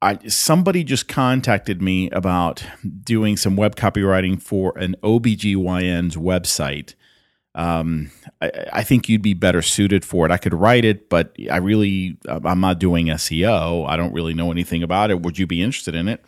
I, 0.01 0.19
somebody 0.27 0.83
just 0.83 1.07
contacted 1.07 1.81
me 1.81 2.09
about 2.11 2.63
doing 3.03 3.35
some 3.35 3.55
web 3.55 3.75
copywriting 3.75 4.41
for 4.41 4.77
an 4.77 4.95
OBGYN's 5.01 6.15
website. 6.15 6.93
Um, 7.55 8.11
I, 8.39 8.51
I, 8.73 8.83
think 8.83 9.09
you'd 9.09 9.23
be 9.23 9.33
better 9.33 9.63
suited 9.63 10.05
for 10.05 10.27
it. 10.27 10.31
I 10.31 10.37
could 10.37 10.53
write 10.53 10.85
it, 10.85 11.09
but 11.09 11.35
I 11.51 11.57
really, 11.57 12.19
I'm 12.27 12.59
not 12.59 12.77
doing 12.77 13.07
SEO. 13.07 13.89
I 13.89 13.97
don't 13.97 14.13
really 14.13 14.35
know 14.35 14.51
anything 14.51 14.83
about 14.83 15.09
it. 15.09 15.23
Would 15.23 15.39
you 15.39 15.47
be 15.47 15.63
interested 15.63 15.95
in 15.95 16.07
it? 16.07 16.23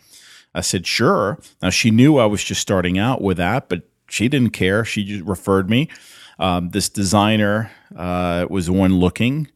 I 0.52 0.60
said, 0.62 0.88
sure. 0.88 1.38
Now, 1.62 1.70
she 1.70 1.92
knew 1.92 2.18
I 2.18 2.26
was 2.26 2.42
just 2.42 2.60
starting 2.60 2.98
out 2.98 3.22
with 3.22 3.36
that, 3.36 3.68
but 3.68 3.88
she 4.08 4.28
didn't 4.28 4.50
care. 4.50 4.84
She 4.84 5.04
just 5.04 5.24
referred 5.24 5.70
me. 5.70 5.88
Um, 6.40 6.70
this 6.70 6.88
designer 6.88 7.70
uh, 7.94 8.46
was 8.50 8.66
the 8.66 8.72
one 8.72 8.94
looking 8.98 9.46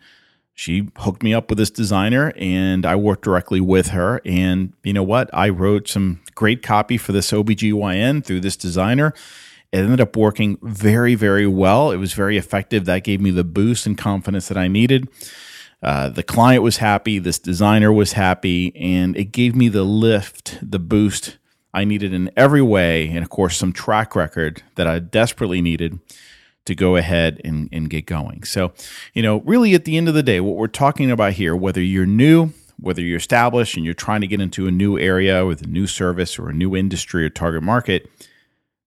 she 0.55 0.89
hooked 0.99 1.25
me 1.25 1.35
up 1.35 1.51
with 1.51 1.59
this 1.59 1.71
designer 1.71 2.33
and 2.37 2.87
I 2.87 2.95
worked 2.95 3.25
directly 3.25 3.61
with 3.61 3.89
her. 3.89 4.21
And 4.25 4.73
you 4.85 4.93
know 4.93 5.03
what? 5.03 5.29
I 5.33 5.49
wrote 5.49 5.89
some 5.89 6.21
great 6.37 6.63
copy 6.63 6.97
for 6.97 7.11
this 7.11 7.33
OBGYN 7.33 8.25
through 8.25 8.41
this 8.41 8.57
designer. 8.57 9.13
It 9.73 9.79
ended 9.79 10.01
up 10.01 10.17
working 10.17 10.59
very, 10.63 11.17
very 11.17 11.49
well. 11.49 11.91
It 11.91 11.97
was 11.97 12.13
very 12.13 12.37
effective. 12.37 12.85
That 12.85 13.03
gave 13.03 13.21
me 13.21 13.33
the 13.33 13.43
boost 13.43 13.85
and 13.85 13.99
confidence 13.99 14.47
that 14.47 14.57
I 14.57 14.69
needed. 14.69 15.09
Uh, 15.83 16.09
the 16.09 16.23
client 16.23 16.63
was 16.63 16.79
happy, 16.79 17.19
this 17.19 17.39
designer 17.39 17.93
was 17.93 18.13
happy, 18.13 18.75
and 18.75 19.15
it 19.19 19.33
gave 19.33 19.55
me 19.55 19.69
the 19.69 19.83
lift, 19.83 20.59
the 20.63 20.79
boost 20.79 21.37
I 21.75 21.85
needed 21.85 22.15
in 22.15 22.31
every 22.37 22.63
way. 22.63 23.09
And 23.09 23.19
of 23.19 23.29
course, 23.29 23.59
some 23.59 23.73
track 23.73 24.17
record 24.17 24.63
that 24.77 24.87
I 24.87 25.01
desperately 25.01 25.61
needed 25.61 25.99
to 26.67 26.75
go 26.75 26.97
ahead 26.97 27.41
and, 27.45 27.69
and 27.73 27.91
get 27.91 28.07
going. 28.07 28.45
So, 28.45 28.73
you 29.13 29.23
know, 29.23 29.41
really 29.41 29.75
at 29.75 29.85
the 29.85 29.97
end 29.97 30.09
of 30.09 30.15
the 30.15 30.23
day, 30.23 30.41
what 30.41 30.57
we're 30.57 30.67
talking 30.67 31.11
about 31.11 31.35
here, 31.35 31.55
whether 31.55 31.83
you're 31.83 32.07
new, 32.07 32.53
whether 32.79 33.03
you're 33.03 33.19
established 33.19 33.77
and 33.77 33.85
you're 33.85 33.95
trying 33.95 34.21
to 34.23 34.27
get 34.27 34.41
into 34.41 34.67
a 34.67 34.71
new 34.71 34.99
area 34.99 35.45
with 35.47 35.63
a 35.63 35.67
new 35.67 35.87
service 35.87 36.39
or 36.39 36.49
a 36.49 36.55
new 36.55 36.75
industry 36.75 37.25
or 37.25 37.31
target 37.31 37.63
market, 37.63 38.11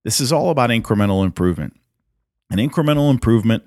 this 0.04 0.20
is 0.20 0.32
all 0.32 0.50
about 0.50 0.70
incremental 0.70 1.24
improvement. 1.24 1.78
And 2.50 2.60
incremental 2.60 3.10
improvement 3.10 3.64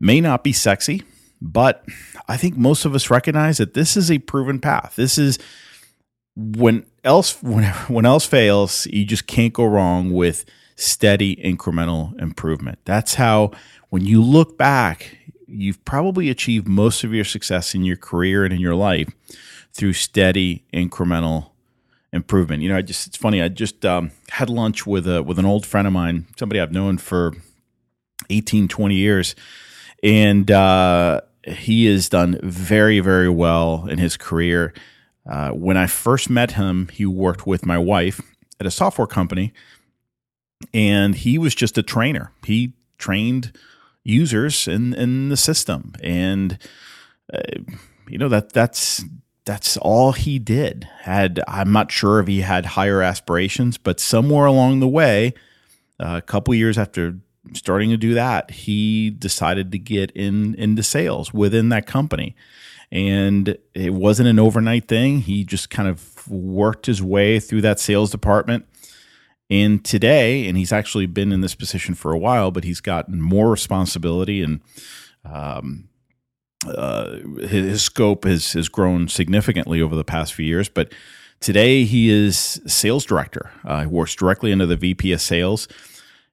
may 0.00 0.20
not 0.20 0.42
be 0.42 0.52
sexy, 0.52 1.02
but 1.40 1.84
I 2.28 2.36
think 2.36 2.56
most 2.56 2.84
of 2.84 2.94
us 2.94 3.10
recognize 3.10 3.58
that 3.58 3.74
this 3.74 3.96
is 3.96 4.10
a 4.10 4.18
proven 4.18 4.60
path. 4.60 4.94
This 4.96 5.18
is 5.18 5.38
when 6.36 6.86
else 7.04 7.42
when, 7.42 7.64
when 7.88 8.06
else 8.06 8.26
fails, 8.26 8.86
you 8.86 9.04
just 9.04 9.26
can't 9.26 9.52
go 9.52 9.64
wrong 9.64 10.12
with 10.12 10.44
steady 10.76 11.36
incremental 11.36 12.20
improvement. 12.20 12.78
That's 12.84 13.14
how, 13.14 13.52
when 13.90 14.04
you 14.04 14.22
look 14.22 14.58
back, 14.58 15.18
you've 15.46 15.84
probably 15.84 16.30
achieved 16.30 16.66
most 16.66 17.04
of 17.04 17.12
your 17.12 17.24
success 17.24 17.74
in 17.74 17.84
your 17.84 17.96
career 17.96 18.44
and 18.44 18.52
in 18.52 18.60
your 18.60 18.74
life 18.74 19.08
through 19.72 19.92
steady 19.92 20.64
incremental 20.72 21.50
improvement. 22.12 22.62
You 22.62 22.70
know, 22.70 22.76
I 22.76 22.82
just 22.82 23.06
it's 23.06 23.16
funny. 23.16 23.42
I 23.42 23.48
just 23.48 23.84
um, 23.84 24.10
had 24.30 24.48
lunch 24.48 24.86
with 24.86 25.06
a 25.06 25.22
with 25.22 25.38
an 25.38 25.44
old 25.44 25.66
friend 25.66 25.86
of 25.86 25.92
mine, 25.92 26.26
somebody 26.38 26.60
I've 26.60 26.72
known 26.72 26.98
for 26.98 27.34
18, 28.30 28.68
20 28.68 28.94
years, 28.94 29.34
and 30.02 30.50
uh, 30.50 31.20
he 31.46 31.86
has 31.86 32.08
done 32.08 32.38
very, 32.42 33.00
very 33.00 33.28
well 33.28 33.86
in 33.86 33.98
his 33.98 34.16
career. 34.16 34.72
Uh, 35.28 35.50
when 35.50 35.76
I 35.76 35.86
first 35.86 36.30
met 36.30 36.52
him, 36.52 36.88
he 36.88 37.06
worked 37.06 37.46
with 37.46 37.66
my 37.66 37.78
wife 37.78 38.20
at 38.60 38.66
a 38.66 38.70
software 38.70 39.06
company 39.06 39.52
and 40.72 41.14
he 41.14 41.38
was 41.38 41.54
just 41.54 41.78
a 41.78 41.82
trainer. 41.82 42.32
He 42.44 42.72
trained 42.98 43.52
users 44.02 44.68
in 44.68 44.94
in 44.94 45.28
the 45.28 45.36
system, 45.36 45.92
and 46.02 46.58
uh, 47.32 47.40
you 48.08 48.18
know 48.18 48.28
that 48.28 48.52
that's 48.52 49.04
that's 49.44 49.76
all 49.78 50.12
he 50.12 50.38
did. 50.38 50.88
Had 51.00 51.42
I'm 51.48 51.72
not 51.72 51.90
sure 51.90 52.20
if 52.20 52.28
he 52.28 52.42
had 52.42 52.66
higher 52.66 53.02
aspirations, 53.02 53.78
but 53.78 54.00
somewhere 54.00 54.46
along 54.46 54.80
the 54.80 54.88
way, 54.88 55.34
uh, 56.00 56.16
a 56.16 56.22
couple 56.22 56.54
years 56.54 56.78
after 56.78 57.16
starting 57.52 57.90
to 57.90 57.96
do 57.96 58.14
that, 58.14 58.50
he 58.50 59.10
decided 59.10 59.72
to 59.72 59.78
get 59.78 60.10
in 60.12 60.54
into 60.54 60.82
sales 60.82 61.34
within 61.34 61.68
that 61.70 61.86
company. 61.86 62.34
And 62.90 63.58
it 63.74 63.92
wasn't 63.92 64.28
an 64.28 64.38
overnight 64.38 64.86
thing. 64.86 65.20
He 65.20 65.42
just 65.44 65.68
kind 65.68 65.88
of 65.88 66.28
worked 66.30 66.86
his 66.86 67.02
way 67.02 67.40
through 67.40 67.62
that 67.62 67.80
sales 67.80 68.10
department 68.10 68.66
and 69.50 69.84
today, 69.84 70.48
and 70.48 70.56
he's 70.56 70.72
actually 70.72 71.06
been 71.06 71.32
in 71.32 71.40
this 71.40 71.54
position 71.54 71.94
for 71.94 72.12
a 72.12 72.18
while, 72.18 72.50
but 72.50 72.64
he's 72.64 72.80
gotten 72.80 73.20
more 73.20 73.50
responsibility 73.50 74.42
and 74.42 74.60
um, 75.24 75.88
uh, 76.66 77.18
his, 77.40 77.50
his, 77.50 77.82
scope 77.82 78.24
has, 78.24 78.52
has 78.52 78.68
grown 78.68 79.08
significantly 79.08 79.82
over 79.82 79.94
the 79.94 80.04
past 80.04 80.32
few 80.32 80.46
years. 80.46 80.68
But 80.68 80.92
today, 81.40 81.84
he 81.84 82.10
is 82.10 82.60
sales 82.66 83.04
director. 83.04 83.50
Uh, 83.64 83.82
he 83.82 83.86
works 83.86 84.14
directly 84.14 84.50
under 84.52 84.66
the 84.66 84.76
VP 84.76 85.12
of 85.12 85.20
sales, 85.20 85.68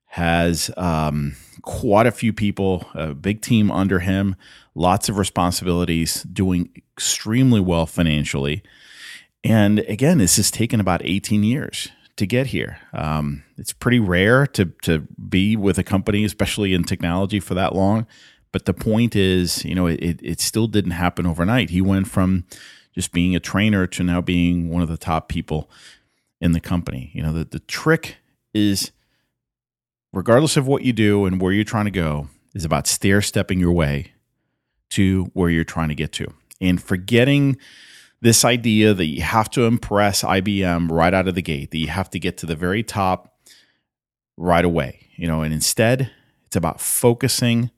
has 0.05 0.71
um, 0.77 1.35
quite 1.61 2.07
a 2.07 2.11
few 2.11 2.31
people, 2.31 2.87
a 2.93 3.13
big 3.13 3.41
team 3.41 3.71
under 3.71 3.99
him, 3.99 4.35
lots 4.73 5.09
of 5.09 5.17
responsibilities, 5.17 6.23
doing 6.23 6.69
extremely 6.75 7.59
well 7.59 7.85
financially. 7.85 8.63
And 9.43 9.79
again, 9.79 10.17
this 10.19 10.37
has 10.37 10.51
taken 10.51 10.79
about 10.79 11.01
18 11.03 11.43
years 11.43 11.89
to 12.17 12.25
get 12.25 12.47
here. 12.47 12.79
Um, 12.93 13.43
it's 13.57 13.73
pretty 13.73 13.99
rare 13.99 14.47
to 14.47 14.65
to 14.83 15.07
be 15.29 15.55
with 15.55 15.77
a 15.77 15.83
company, 15.83 16.23
especially 16.23 16.73
in 16.73 16.83
technology, 16.83 17.39
for 17.39 17.53
that 17.55 17.75
long. 17.75 18.07
But 18.51 18.65
the 18.65 18.73
point 18.73 19.15
is, 19.15 19.63
you 19.63 19.75
know, 19.75 19.87
it 19.87 20.19
it 20.21 20.39
still 20.39 20.67
didn't 20.67 20.91
happen 20.91 21.25
overnight. 21.25 21.69
He 21.69 21.81
went 21.81 22.07
from 22.07 22.45
just 22.93 23.11
being 23.11 23.35
a 23.35 23.39
trainer 23.39 23.87
to 23.87 24.03
now 24.03 24.21
being 24.21 24.69
one 24.69 24.81
of 24.81 24.89
the 24.89 24.97
top 24.97 25.29
people 25.29 25.69
in 26.39 26.51
the 26.51 26.59
company. 26.59 27.11
You 27.13 27.23
know, 27.23 27.33
the 27.33 27.45
the 27.45 27.59
trick 27.59 28.17
is 28.53 28.91
regardless 30.13 30.57
of 30.57 30.67
what 30.67 30.83
you 30.83 30.93
do 30.93 31.25
and 31.25 31.39
where 31.39 31.53
you're 31.53 31.63
trying 31.63 31.85
to 31.85 31.91
go, 31.91 32.27
is 32.53 32.65
about 32.65 32.87
stair 32.87 33.21
stepping 33.21 33.59
your 33.59 33.71
way 33.71 34.11
to 34.89 35.25
where 35.33 35.49
you're 35.49 35.63
trying 35.63 35.89
to 35.89 35.95
get 35.95 36.11
to. 36.13 36.27
And 36.59 36.81
forgetting 36.81 37.57
this 38.21 38.45
idea 38.45 38.93
that 38.93 39.05
you 39.05 39.21
have 39.21 39.49
to 39.51 39.63
impress 39.63 40.23
IBM 40.23 40.91
right 40.91 41.13
out 41.13 41.27
of 41.27 41.35
the 41.35 41.41
gate, 41.41 41.71
that 41.71 41.77
you 41.77 41.87
have 41.87 42.09
to 42.11 42.19
get 42.19 42.37
to 42.37 42.45
the 42.45 42.55
very 42.55 42.83
top 42.83 43.35
right 44.37 44.63
away. 44.63 45.07
You 45.15 45.27
know, 45.27 45.41
and 45.41 45.53
instead, 45.53 46.11
it's 46.45 46.55
about 46.55 46.79
focusing 46.79 47.71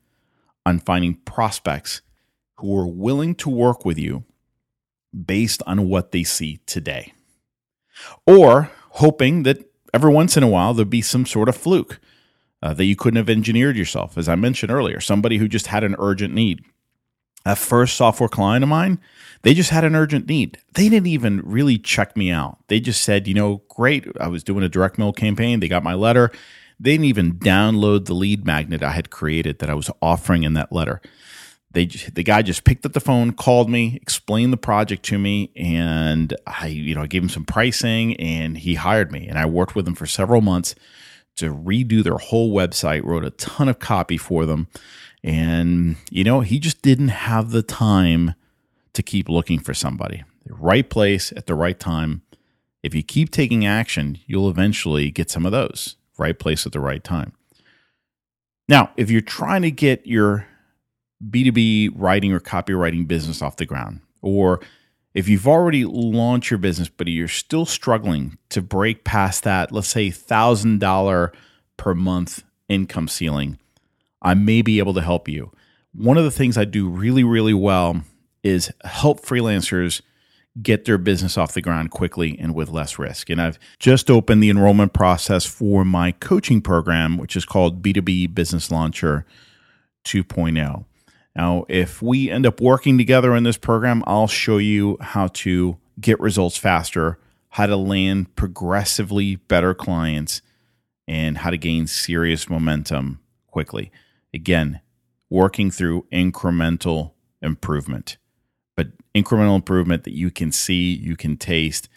on 0.65 0.79
finding 0.79 1.15
prospects 1.15 2.01
who 2.57 2.77
are 2.77 2.87
willing 2.87 3.35
to 3.35 3.49
work 3.49 3.85
with 3.85 3.97
you 3.97 4.23
based 5.13 5.61
on 5.67 5.89
what 5.89 6.11
they 6.11 6.23
see 6.23 6.59
today. 6.65 7.13
Or 8.25 8.71
hoping 8.91 9.43
that 9.43 9.69
every 9.93 10.11
once 10.11 10.35
in 10.35 10.43
a 10.43 10.47
while 10.47 10.73
there'll 10.73 10.89
be 10.89 11.01
some 11.01 11.25
sort 11.25 11.49
of 11.49 11.55
fluke 11.55 11.99
uh, 12.61 12.73
that 12.73 12.85
you 12.85 12.95
couldn't 12.95 13.17
have 13.17 13.29
engineered 13.29 13.75
yourself. 13.75 14.17
As 14.17 14.29
I 14.29 14.35
mentioned 14.35 14.71
earlier, 14.71 14.99
somebody 14.99 15.37
who 15.37 15.47
just 15.47 15.67
had 15.67 15.83
an 15.83 15.95
urgent 15.99 16.33
need. 16.33 16.63
That 17.45 17.57
first 17.57 17.97
software 17.97 18.29
client 18.29 18.63
of 18.63 18.69
mine, 18.69 18.99
they 19.41 19.53
just 19.53 19.69
had 19.69 19.83
an 19.83 19.95
urgent 19.95 20.27
need. 20.27 20.59
They 20.73 20.87
didn't 20.87 21.07
even 21.07 21.41
really 21.43 21.77
check 21.77 22.15
me 22.15 22.31
out. 22.31 22.57
They 22.67 22.79
just 22.79 23.03
said, 23.03 23.27
you 23.27 23.33
know, 23.33 23.63
great. 23.67 24.07
I 24.19 24.29
was 24.29 24.43
doing 24.43 24.63
a 24.63 24.69
direct 24.69 24.97
mail 24.97 25.11
campaign. 25.11 25.59
They 25.59 25.67
got 25.67 25.83
my 25.83 25.93
letter. 25.93 26.31
They 26.79 26.91
didn't 26.91 27.05
even 27.05 27.33
download 27.33 28.05
the 28.05 28.13
lead 28.13 28.45
magnet 28.45 28.81
I 28.81 28.91
had 28.91 29.09
created 29.09 29.59
that 29.59 29.69
I 29.69 29.73
was 29.73 29.91
offering 30.01 30.43
in 30.43 30.53
that 30.53 30.71
letter. 30.71 31.01
They 31.71 31.87
the 31.87 32.23
guy 32.23 32.43
just 32.43 32.65
picked 32.65 32.85
up 32.85 32.93
the 32.93 32.99
phone, 32.99 33.33
called 33.33 33.69
me, 33.69 33.97
explained 34.01 34.53
the 34.53 34.57
project 34.57 35.03
to 35.05 35.17
me, 35.17 35.51
and 35.55 36.35
I 36.45 36.67
you 36.67 36.93
know 36.93 37.01
I 37.01 37.07
gave 37.07 37.23
him 37.23 37.29
some 37.29 37.45
pricing, 37.45 38.15
and 38.17 38.57
he 38.57 38.75
hired 38.75 39.11
me, 39.11 39.27
and 39.27 39.39
I 39.39 39.47
worked 39.47 39.75
with 39.75 39.87
him 39.87 39.95
for 39.95 40.05
several 40.05 40.41
months 40.41 40.75
to 41.37 41.53
redo 41.53 42.03
their 42.03 42.17
whole 42.17 42.53
website, 42.53 43.03
wrote 43.03 43.25
a 43.25 43.31
ton 43.31 43.67
of 43.67 43.79
copy 43.79 44.17
for 44.17 44.45
them, 44.45 44.67
and 45.23 45.95
you 46.11 46.23
know 46.23 46.41
he 46.41 46.59
just 46.59 46.81
didn't 46.81 47.09
have 47.09 47.51
the 47.51 47.63
time 47.63 48.35
to 48.93 49.01
keep 49.03 49.29
looking 49.29 49.59
for 49.59 49.73
somebody. 49.73 50.23
The 50.45 50.53
right 50.53 50.89
place 50.89 51.31
at 51.35 51.47
the 51.47 51.55
right 51.55 51.79
time. 51.79 52.21
If 52.81 52.93
you 52.93 53.01
keep 53.01 53.31
taking 53.31 53.65
action, 53.65 54.19
you'll 54.25 54.49
eventually 54.49 55.09
get 55.09 55.29
some 55.29 55.45
of 55.45 55.51
those. 55.51 55.95
Right 56.17 56.37
place 56.37 56.65
at 56.65 56.73
the 56.73 56.79
right 56.79 57.03
time. 57.03 57.33
Now, 58.67 58.91
if 58.97 59.09
you're 59.09 59.21
trying 59.21 59.61
to 59.63 59.71
get 59.71 60.05
your 60.05 60.47
B2B 61.27 61.91
writing 61.95 62.33
or 62.33 62.39
copywriting 62.39 63.07
business 63.07 63.41
off 63.41 63.57
the 63.57 63.65
ground, 63.65 64.01
or 64.21 64.59
if 65.13 65.27
you've 65.27 65.47
already 65.47 65.85
launched 65.85 66.51
your 66.51 66.57
business, 66.57 66.89
but 66.89 67.07
you're 67.07 67.27
still 67.27 67.65
struggling 67.65 68.37
to 68.49 68.61
break 68.61 69.03
past 69.03 69.43
that, 69.43 69.71
let's 69.71 69.87
say 69.87 70.09
$1,000 70.09 71.33
per 71.77 71.93
month 71.93 72.43
income 72.67 73.07
ceiling, 73.07 73.59
I 74.23 74.33
may 74.33 74.61
be 74.61 74.79
able 74.79 74.93
to 74.93 75.01
help 75.01 75.27
you. 75.27 75.51
One 75.93 76.17
of 76.17 76.23
the 76.23 76.31
things 76.31 76.57
I 76.57 76.65
do 76.65 76.89
really, 76.89 77.23
really 77.23 77.53
well 77.53 78.01
is 78.43 78.71
help 78.83 79.21
freelancers 79.21 80.01
get 80.61 80.85
their 80.85 80.97
business 80.97 81.37
off 81.37 81.53
the 81.53 81.61
ground 81.61 81.91
quickly 81.91 82.37
and 82.39 82.53
with 82.53 82.69
less 82.69 82.99
risk. 82.99 83.29
And 83.29 83.41
I've 83.41 83.57
just 83.79 84.11
opened 84.11 84.43
the 84.43 84.49
enrollment 84.49 84.93
process 84.93 85.45
for 85.45 85.83
my 85.83 86.11
coaching 86.11 86.61
program, 86.61 87.17
which 87.17 87.35
is 87.35 87.45
called 87.45 87.81
B2B 87.81 88.33
Business 88.35 88.69
Launcher 88.69 89.25
2.0. 90.05 90.85
Now, 91.35 91.65
if 91.67 92.01
we 92.01 92.29
end 92.29 92.45
up 92.45 92.61
working 92.61 92.97
together 92.97 93.35
in 93.35 93.43
this 93.43 93.57
program, 93.57 94.03
I'll 94.05 94.27
show 94.27 94.57
you 94.57 94.97
how 95.01 95.27
to 95.27 95.77
get 95.99 96.19
results 96.19 96.57
faster, 96.57 97.17
how 97.49 97.65
to 97.65 97.75
land 97.75 98.35
progressively 98.35 99.37
better 99.37 99.73
clients, 99.73 100.41
and 101.07 101.39
how 101.39 101.49
to 101.49 101.57
gain 101.57 101.87
serious 101.87 102.47
momentum 102.49 103.19
quickly. 103.47 103.91
Again, 104.33 104.81
working 105.29 105.71
through 105.71 106.05
incremental 106.11 107.11
improvement, 107.41 108.17
but 108.75 108.87
incremental 109.15 109.55
improvement 109.55 110.03
that 110.03 110.13
you 110.13 110.31
can 110.31 110.51
see, 110.51 110.93
you 110.93 111.15
can 111.15 111.37
taste, 111.37 111.89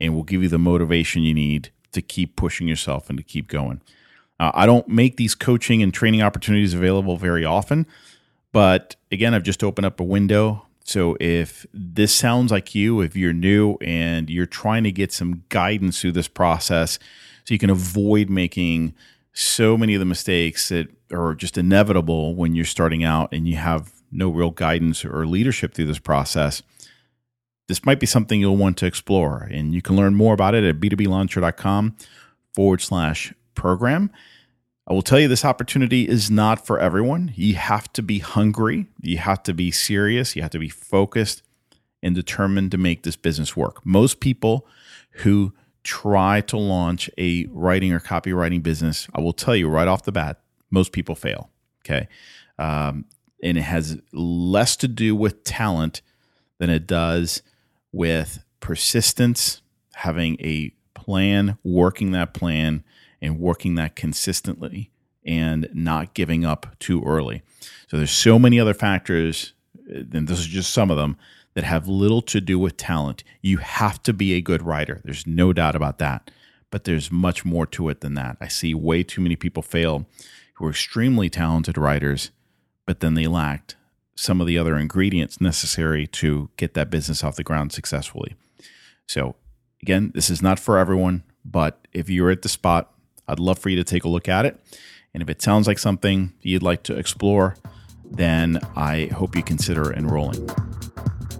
and 0.00 0.14
will 0.14 0.22
give 0.22 0.42
you 0.42 0.48
the 0.48 0.58
motivation 0.58 1.22
you 1.22 1.34
need 1.34 1.70
to 1.92 2.02
keep 2.02 2.36
pushing 2.36 2.66
yourself 2.66 3.08
and 3.08 3.18
to 3.18 3.24
keep 3.24 3.48
going. 3.48 3.80
Uh, 4.40 4.50
I 4.54 4.66
don't 4.66 4.88
make 4.88 5.16
these 5.16 5.34
coaching 5.34 5.82
and 5.82 5.94
training 5.94 6.22
opportunities 6.22 6.74
available 6.74 7.16
very 7.16 7.44
often. 7.44 7.86
But 8.52 8.96
again, 9.10 9.34
I've 9.34 9.42
just 9.42 9.64
opened 9.64 9.86
up 9.86 10.00
a 10.00 10.04
window. 10.04 10.66
So 10.84 11.16
if 11.18 11.66
this 11.72 12.14
sounds 12.14 12.52
like 12.52 12.74
you, 12.74 13.00
if 13.00 13.16
you're 13.16 13.32
new 13.32 13.76
and 13.80 14.28
you're 14.28 14.46
trying 14.46 14.84
to 14.84 14.92
get 14.92 15.12
some 15.12 15.44
guidance 15.48 16.00
through 16.00 16.12
this 16.12 16.28
process 16.28 16.98
so 17.44 17.54
you 17.54 17.58
can 17.58 17.70
avoid 17.70 18.30
making 18.30 18.94
so 19.32 19.76
many 19.76 19.94
of 19.94 19.98
the 19.98 20.04
mistakes 20.04 20.68
that 20.68 20.88
are 21.14 21.34
just 21.34 21.56
inevitable 21.56 22.34
when 22.34 22.54
you're 22.54 22.64
starting 22.64 23.04
out 23.04 23.32
and 23.32 23.48
you 23.48 23.56
have 23.56 23.92
no 24.10 24.28
real 24.30 24.50
guidance 24.50 25.04
or 25.04 25.26
leadership 25.26 25.74
through 25.74 25.86
this 25.86 25.98
process, 25.98 26.62
this 27.68 27.84
might 27.84 28.00
be 28.00 28.06
something 28.06 28.40
you'll 28.40 28.56
want 28.56 28.76
to 28.78 28.86
explore. 28.86 29.48
And 29.50 29.74
you 29.74 29.82
can 29.82 29.96
learn 29.96 30.14
more 30.14 30.34
about 30.34 30.54
it 30.54 30.64
at 30.64 30.80
b2blauncher.com 30.80 31.96
forward 32.54 32.80
slash 32.80 33.32
program. 33.54 34.10
I 34.86 34.92
will 34.92 35.02
tell 35.02 35.18
you 35.18 35.28
this 35.28 35.44
opportunity 35.44 36.06
is 36.06 36.30
not 36.30 36.66
for 36.66 36.78
everyone. 36.78 37.32
You 37.34 37.54
have 37.54 37.90
to 37.94 38.02
be 38.02 38.18
hungry, 38.18 38.86
you 39.00 39.16
have 39.16 39.42
to 39.44 39.54
be 39.54 39.70
serious, 39.70 40.36
you 40.36 40.42
have 40.42 40.50
to 40.50 40.58
be 40.58 40.68
focused 40.68 41.42
and 42.02 42.14
determined 42.14 42.70
to 42.72 42.78
make 42.78 43.02
this 43.02 43.16
business 43.16 43.56
work. 43.56 43.84
Most 43.86 44.20
people 44.20 44.66
who 45.22 45.54
try 45.84 46.42
to 46.42 46.58
launch 46.58 47.08
a 47.16 47.46
writing 47.46 47.92
or 47.92 48.00
copywriting 48.00 48.62
business, 48.62 49.08
I 49.14 49.22
will 49.22 49.32
tell 49.32 49.56
you 49.56 49.68
right 49.68 49.88
off 49.88 50.02
the 50.02 50.12
bat, 50.12 50.40
most 50.74 50.92
people 50.92 51.14
fail. 51.14 51.48
Okay. 51.84 52.08
Um, 52.58 53.06
and 53.42 53.56
it 53.56 53.62
has 53.62 53.98
less 54.12 54.76
to 54.76 54.88
do 54.88 55.16
with 55.16 55.44
talent 55.44 56.02
than 56.58 56.70
it 56.70 56.86
does 56.86 57.42
with 57.92 58.44
persistence, 58.60 59.62
having 59.94 60.36
a 60.40 60.74
plan, 60.94 61.58
working 61.62 62.12
that 62.12 62.34
plan, 62.34 62.82
and 63.20 63.38
working 63.38 63.74
that 63.76 63.96
consistently 63.96 64.90
and 65.24 65.68
not 65.72 66.14
giving 66.14 66.44
up 66.44 66.66
too 66.78 67.02
early. 67.04 67.42
So 67.88 67.96
there's 67.96 68.10
so 68.10 68.38
many 68.38 68.60
other 68.60 68.74
factors, 68.74 69.54
and 69.88 70.28
this 70.28 70.38
is 70.38 70.46
just 70.46 70.72
some 70.72 70.90
of 70.90 70.96
them 70.96 71.16
that 71.54 71.64
have 71.64 71.88
little 71.88 72.22
to 72.22 72.40
do 72.40 72.58
with 72.58 72.76
talent. 72.76 73.24
You 73.40 73.58
have 73.58 74.02
to 74.02 74.12
be 74.12 74.34
a 74.34 74.40
good 74.40 74.62
writer. 74.62 75.00
There's 75.04 75.26
no 75.26 75.52
doubt 75.52 75.76
about 75.76 75.98
that. 75.98 76.30
But 76.70 76.84
there's 76.84 77.12
much 77.12 77.44
more 77.44 77.66
to 77.66 77.88
it 77.88 78.00
than 78.00 78.14
that. 78.14 78.36
I 78.40 78.48
see 78.48 78.74
way 78.74 79.04
too 79.04 79.20
many 79.20 79.36
people 79.36 79.62
fail 79.62 80.06
who 80.54 80.66
are 80.66 80.70
extremely 80.70 81.30
talented 81.30 81.76
writers, 81.78 82.30
but 82.86 83.00
then 83.00 83.14
they 83.14 83.26
lacked 83.26 83.76
some 84.16 84.40
of 84.40 84.46
the 84.46 84.58
other 84.58 84.76
ingredients 84.76 85.40
necessary 85.40 86.06
to 86.06 86.50
get 86.56 86.74
that 86.74 86.90
business 86.90 87.24
off 87.24 87.36
the 87.36 87.42
ground 87.42 87.72
successfully. 87.72 88.36
So, 89.06 89.34
again, 89.82 90.12
this 90.14 90.30
is 90.30 90.40
not 90.40 90.58
for 90.58 90.78
everyone, 90.78 91.24
but 91.44 91.88
if 91.92 92.08
you're 92.08 92.30
at 92.30 92.42
the 92.42 92.48
spot 92.48 92.94
I'd 93.26 93.40
love 93.40 93.58
for 93.58 93.68
you 93.68 93.76
to 93.76 93.84
take 93.84 94.04
a 94.04 94.08
look 94.08 94.28
at 94.28 94.46
it. 94.46 94.60
And 95.12 95.22
if 95.22 95.28
it 95.28 95.40
sounds 95.40 95.66
like 95.66 95.78
something 95.78 96.32
you'd 96.42 96.62
like 96.62 96.82
to 96.84 96.96
explore, 96.96 97.56
then 98.04 98.60
I 98.76 99.06
hope 99.14 99.36
you 99.36 99.42
consider 99.42 99.92
enrolling. 99.92 100.48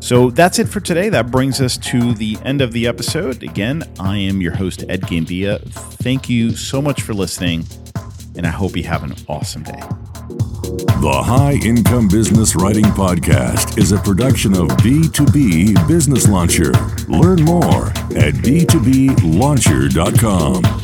So 0.00 0.31
that's 0.31 0.59
it 0.59 0.68
for 0.68 0.81
today. 0.81 1.09
That 1.09 1.31
brings 1.31 1.61
us 1.61 1.79
to 1.79 2.12
the 2.14 2.37
end 2.44 2.61
of 2.61 2.72
the 2.72 2.87
episode. 2.87 3.42
Again, 3.42 3.83
I 3.98 4.18
am 4.18 4.40
your 4.40 4.55
host, 4.55 4.85
Ed 4.88 5.03
Gandia. 5.03 5.61
Thank 6.03 6.29
you 6.29 6.55
so 6.57 6.83
much 6.83 7.03
for 7.03 7.14
listening, 7.14 7.64
and 8.37 8.47
I 8.47 8.51
hope 8.51 8.77
you 8.77 8.83
have 8.85 9.03
an 9.03 9.14
awesome 9.29 9.62
day. 9.62 9.81
The 11.01 11.23
High 11.25 11.59
Income 11.64 12.09
Business 12.09 12.55
Writing 12.57 12.85
Podcast 12.85 13.79
is 13.79 13.92
a 13.92 13.99
production 13.99 14.53
of 14.55 14.68
B2B 14.79 15.87
Business 15.87 16.27
Launcher. 16.29 16.73
Learn 17.09 17.44
more 17.44 17.87
at 18.16 18.35
b2blauncher.com. 18.35 20.84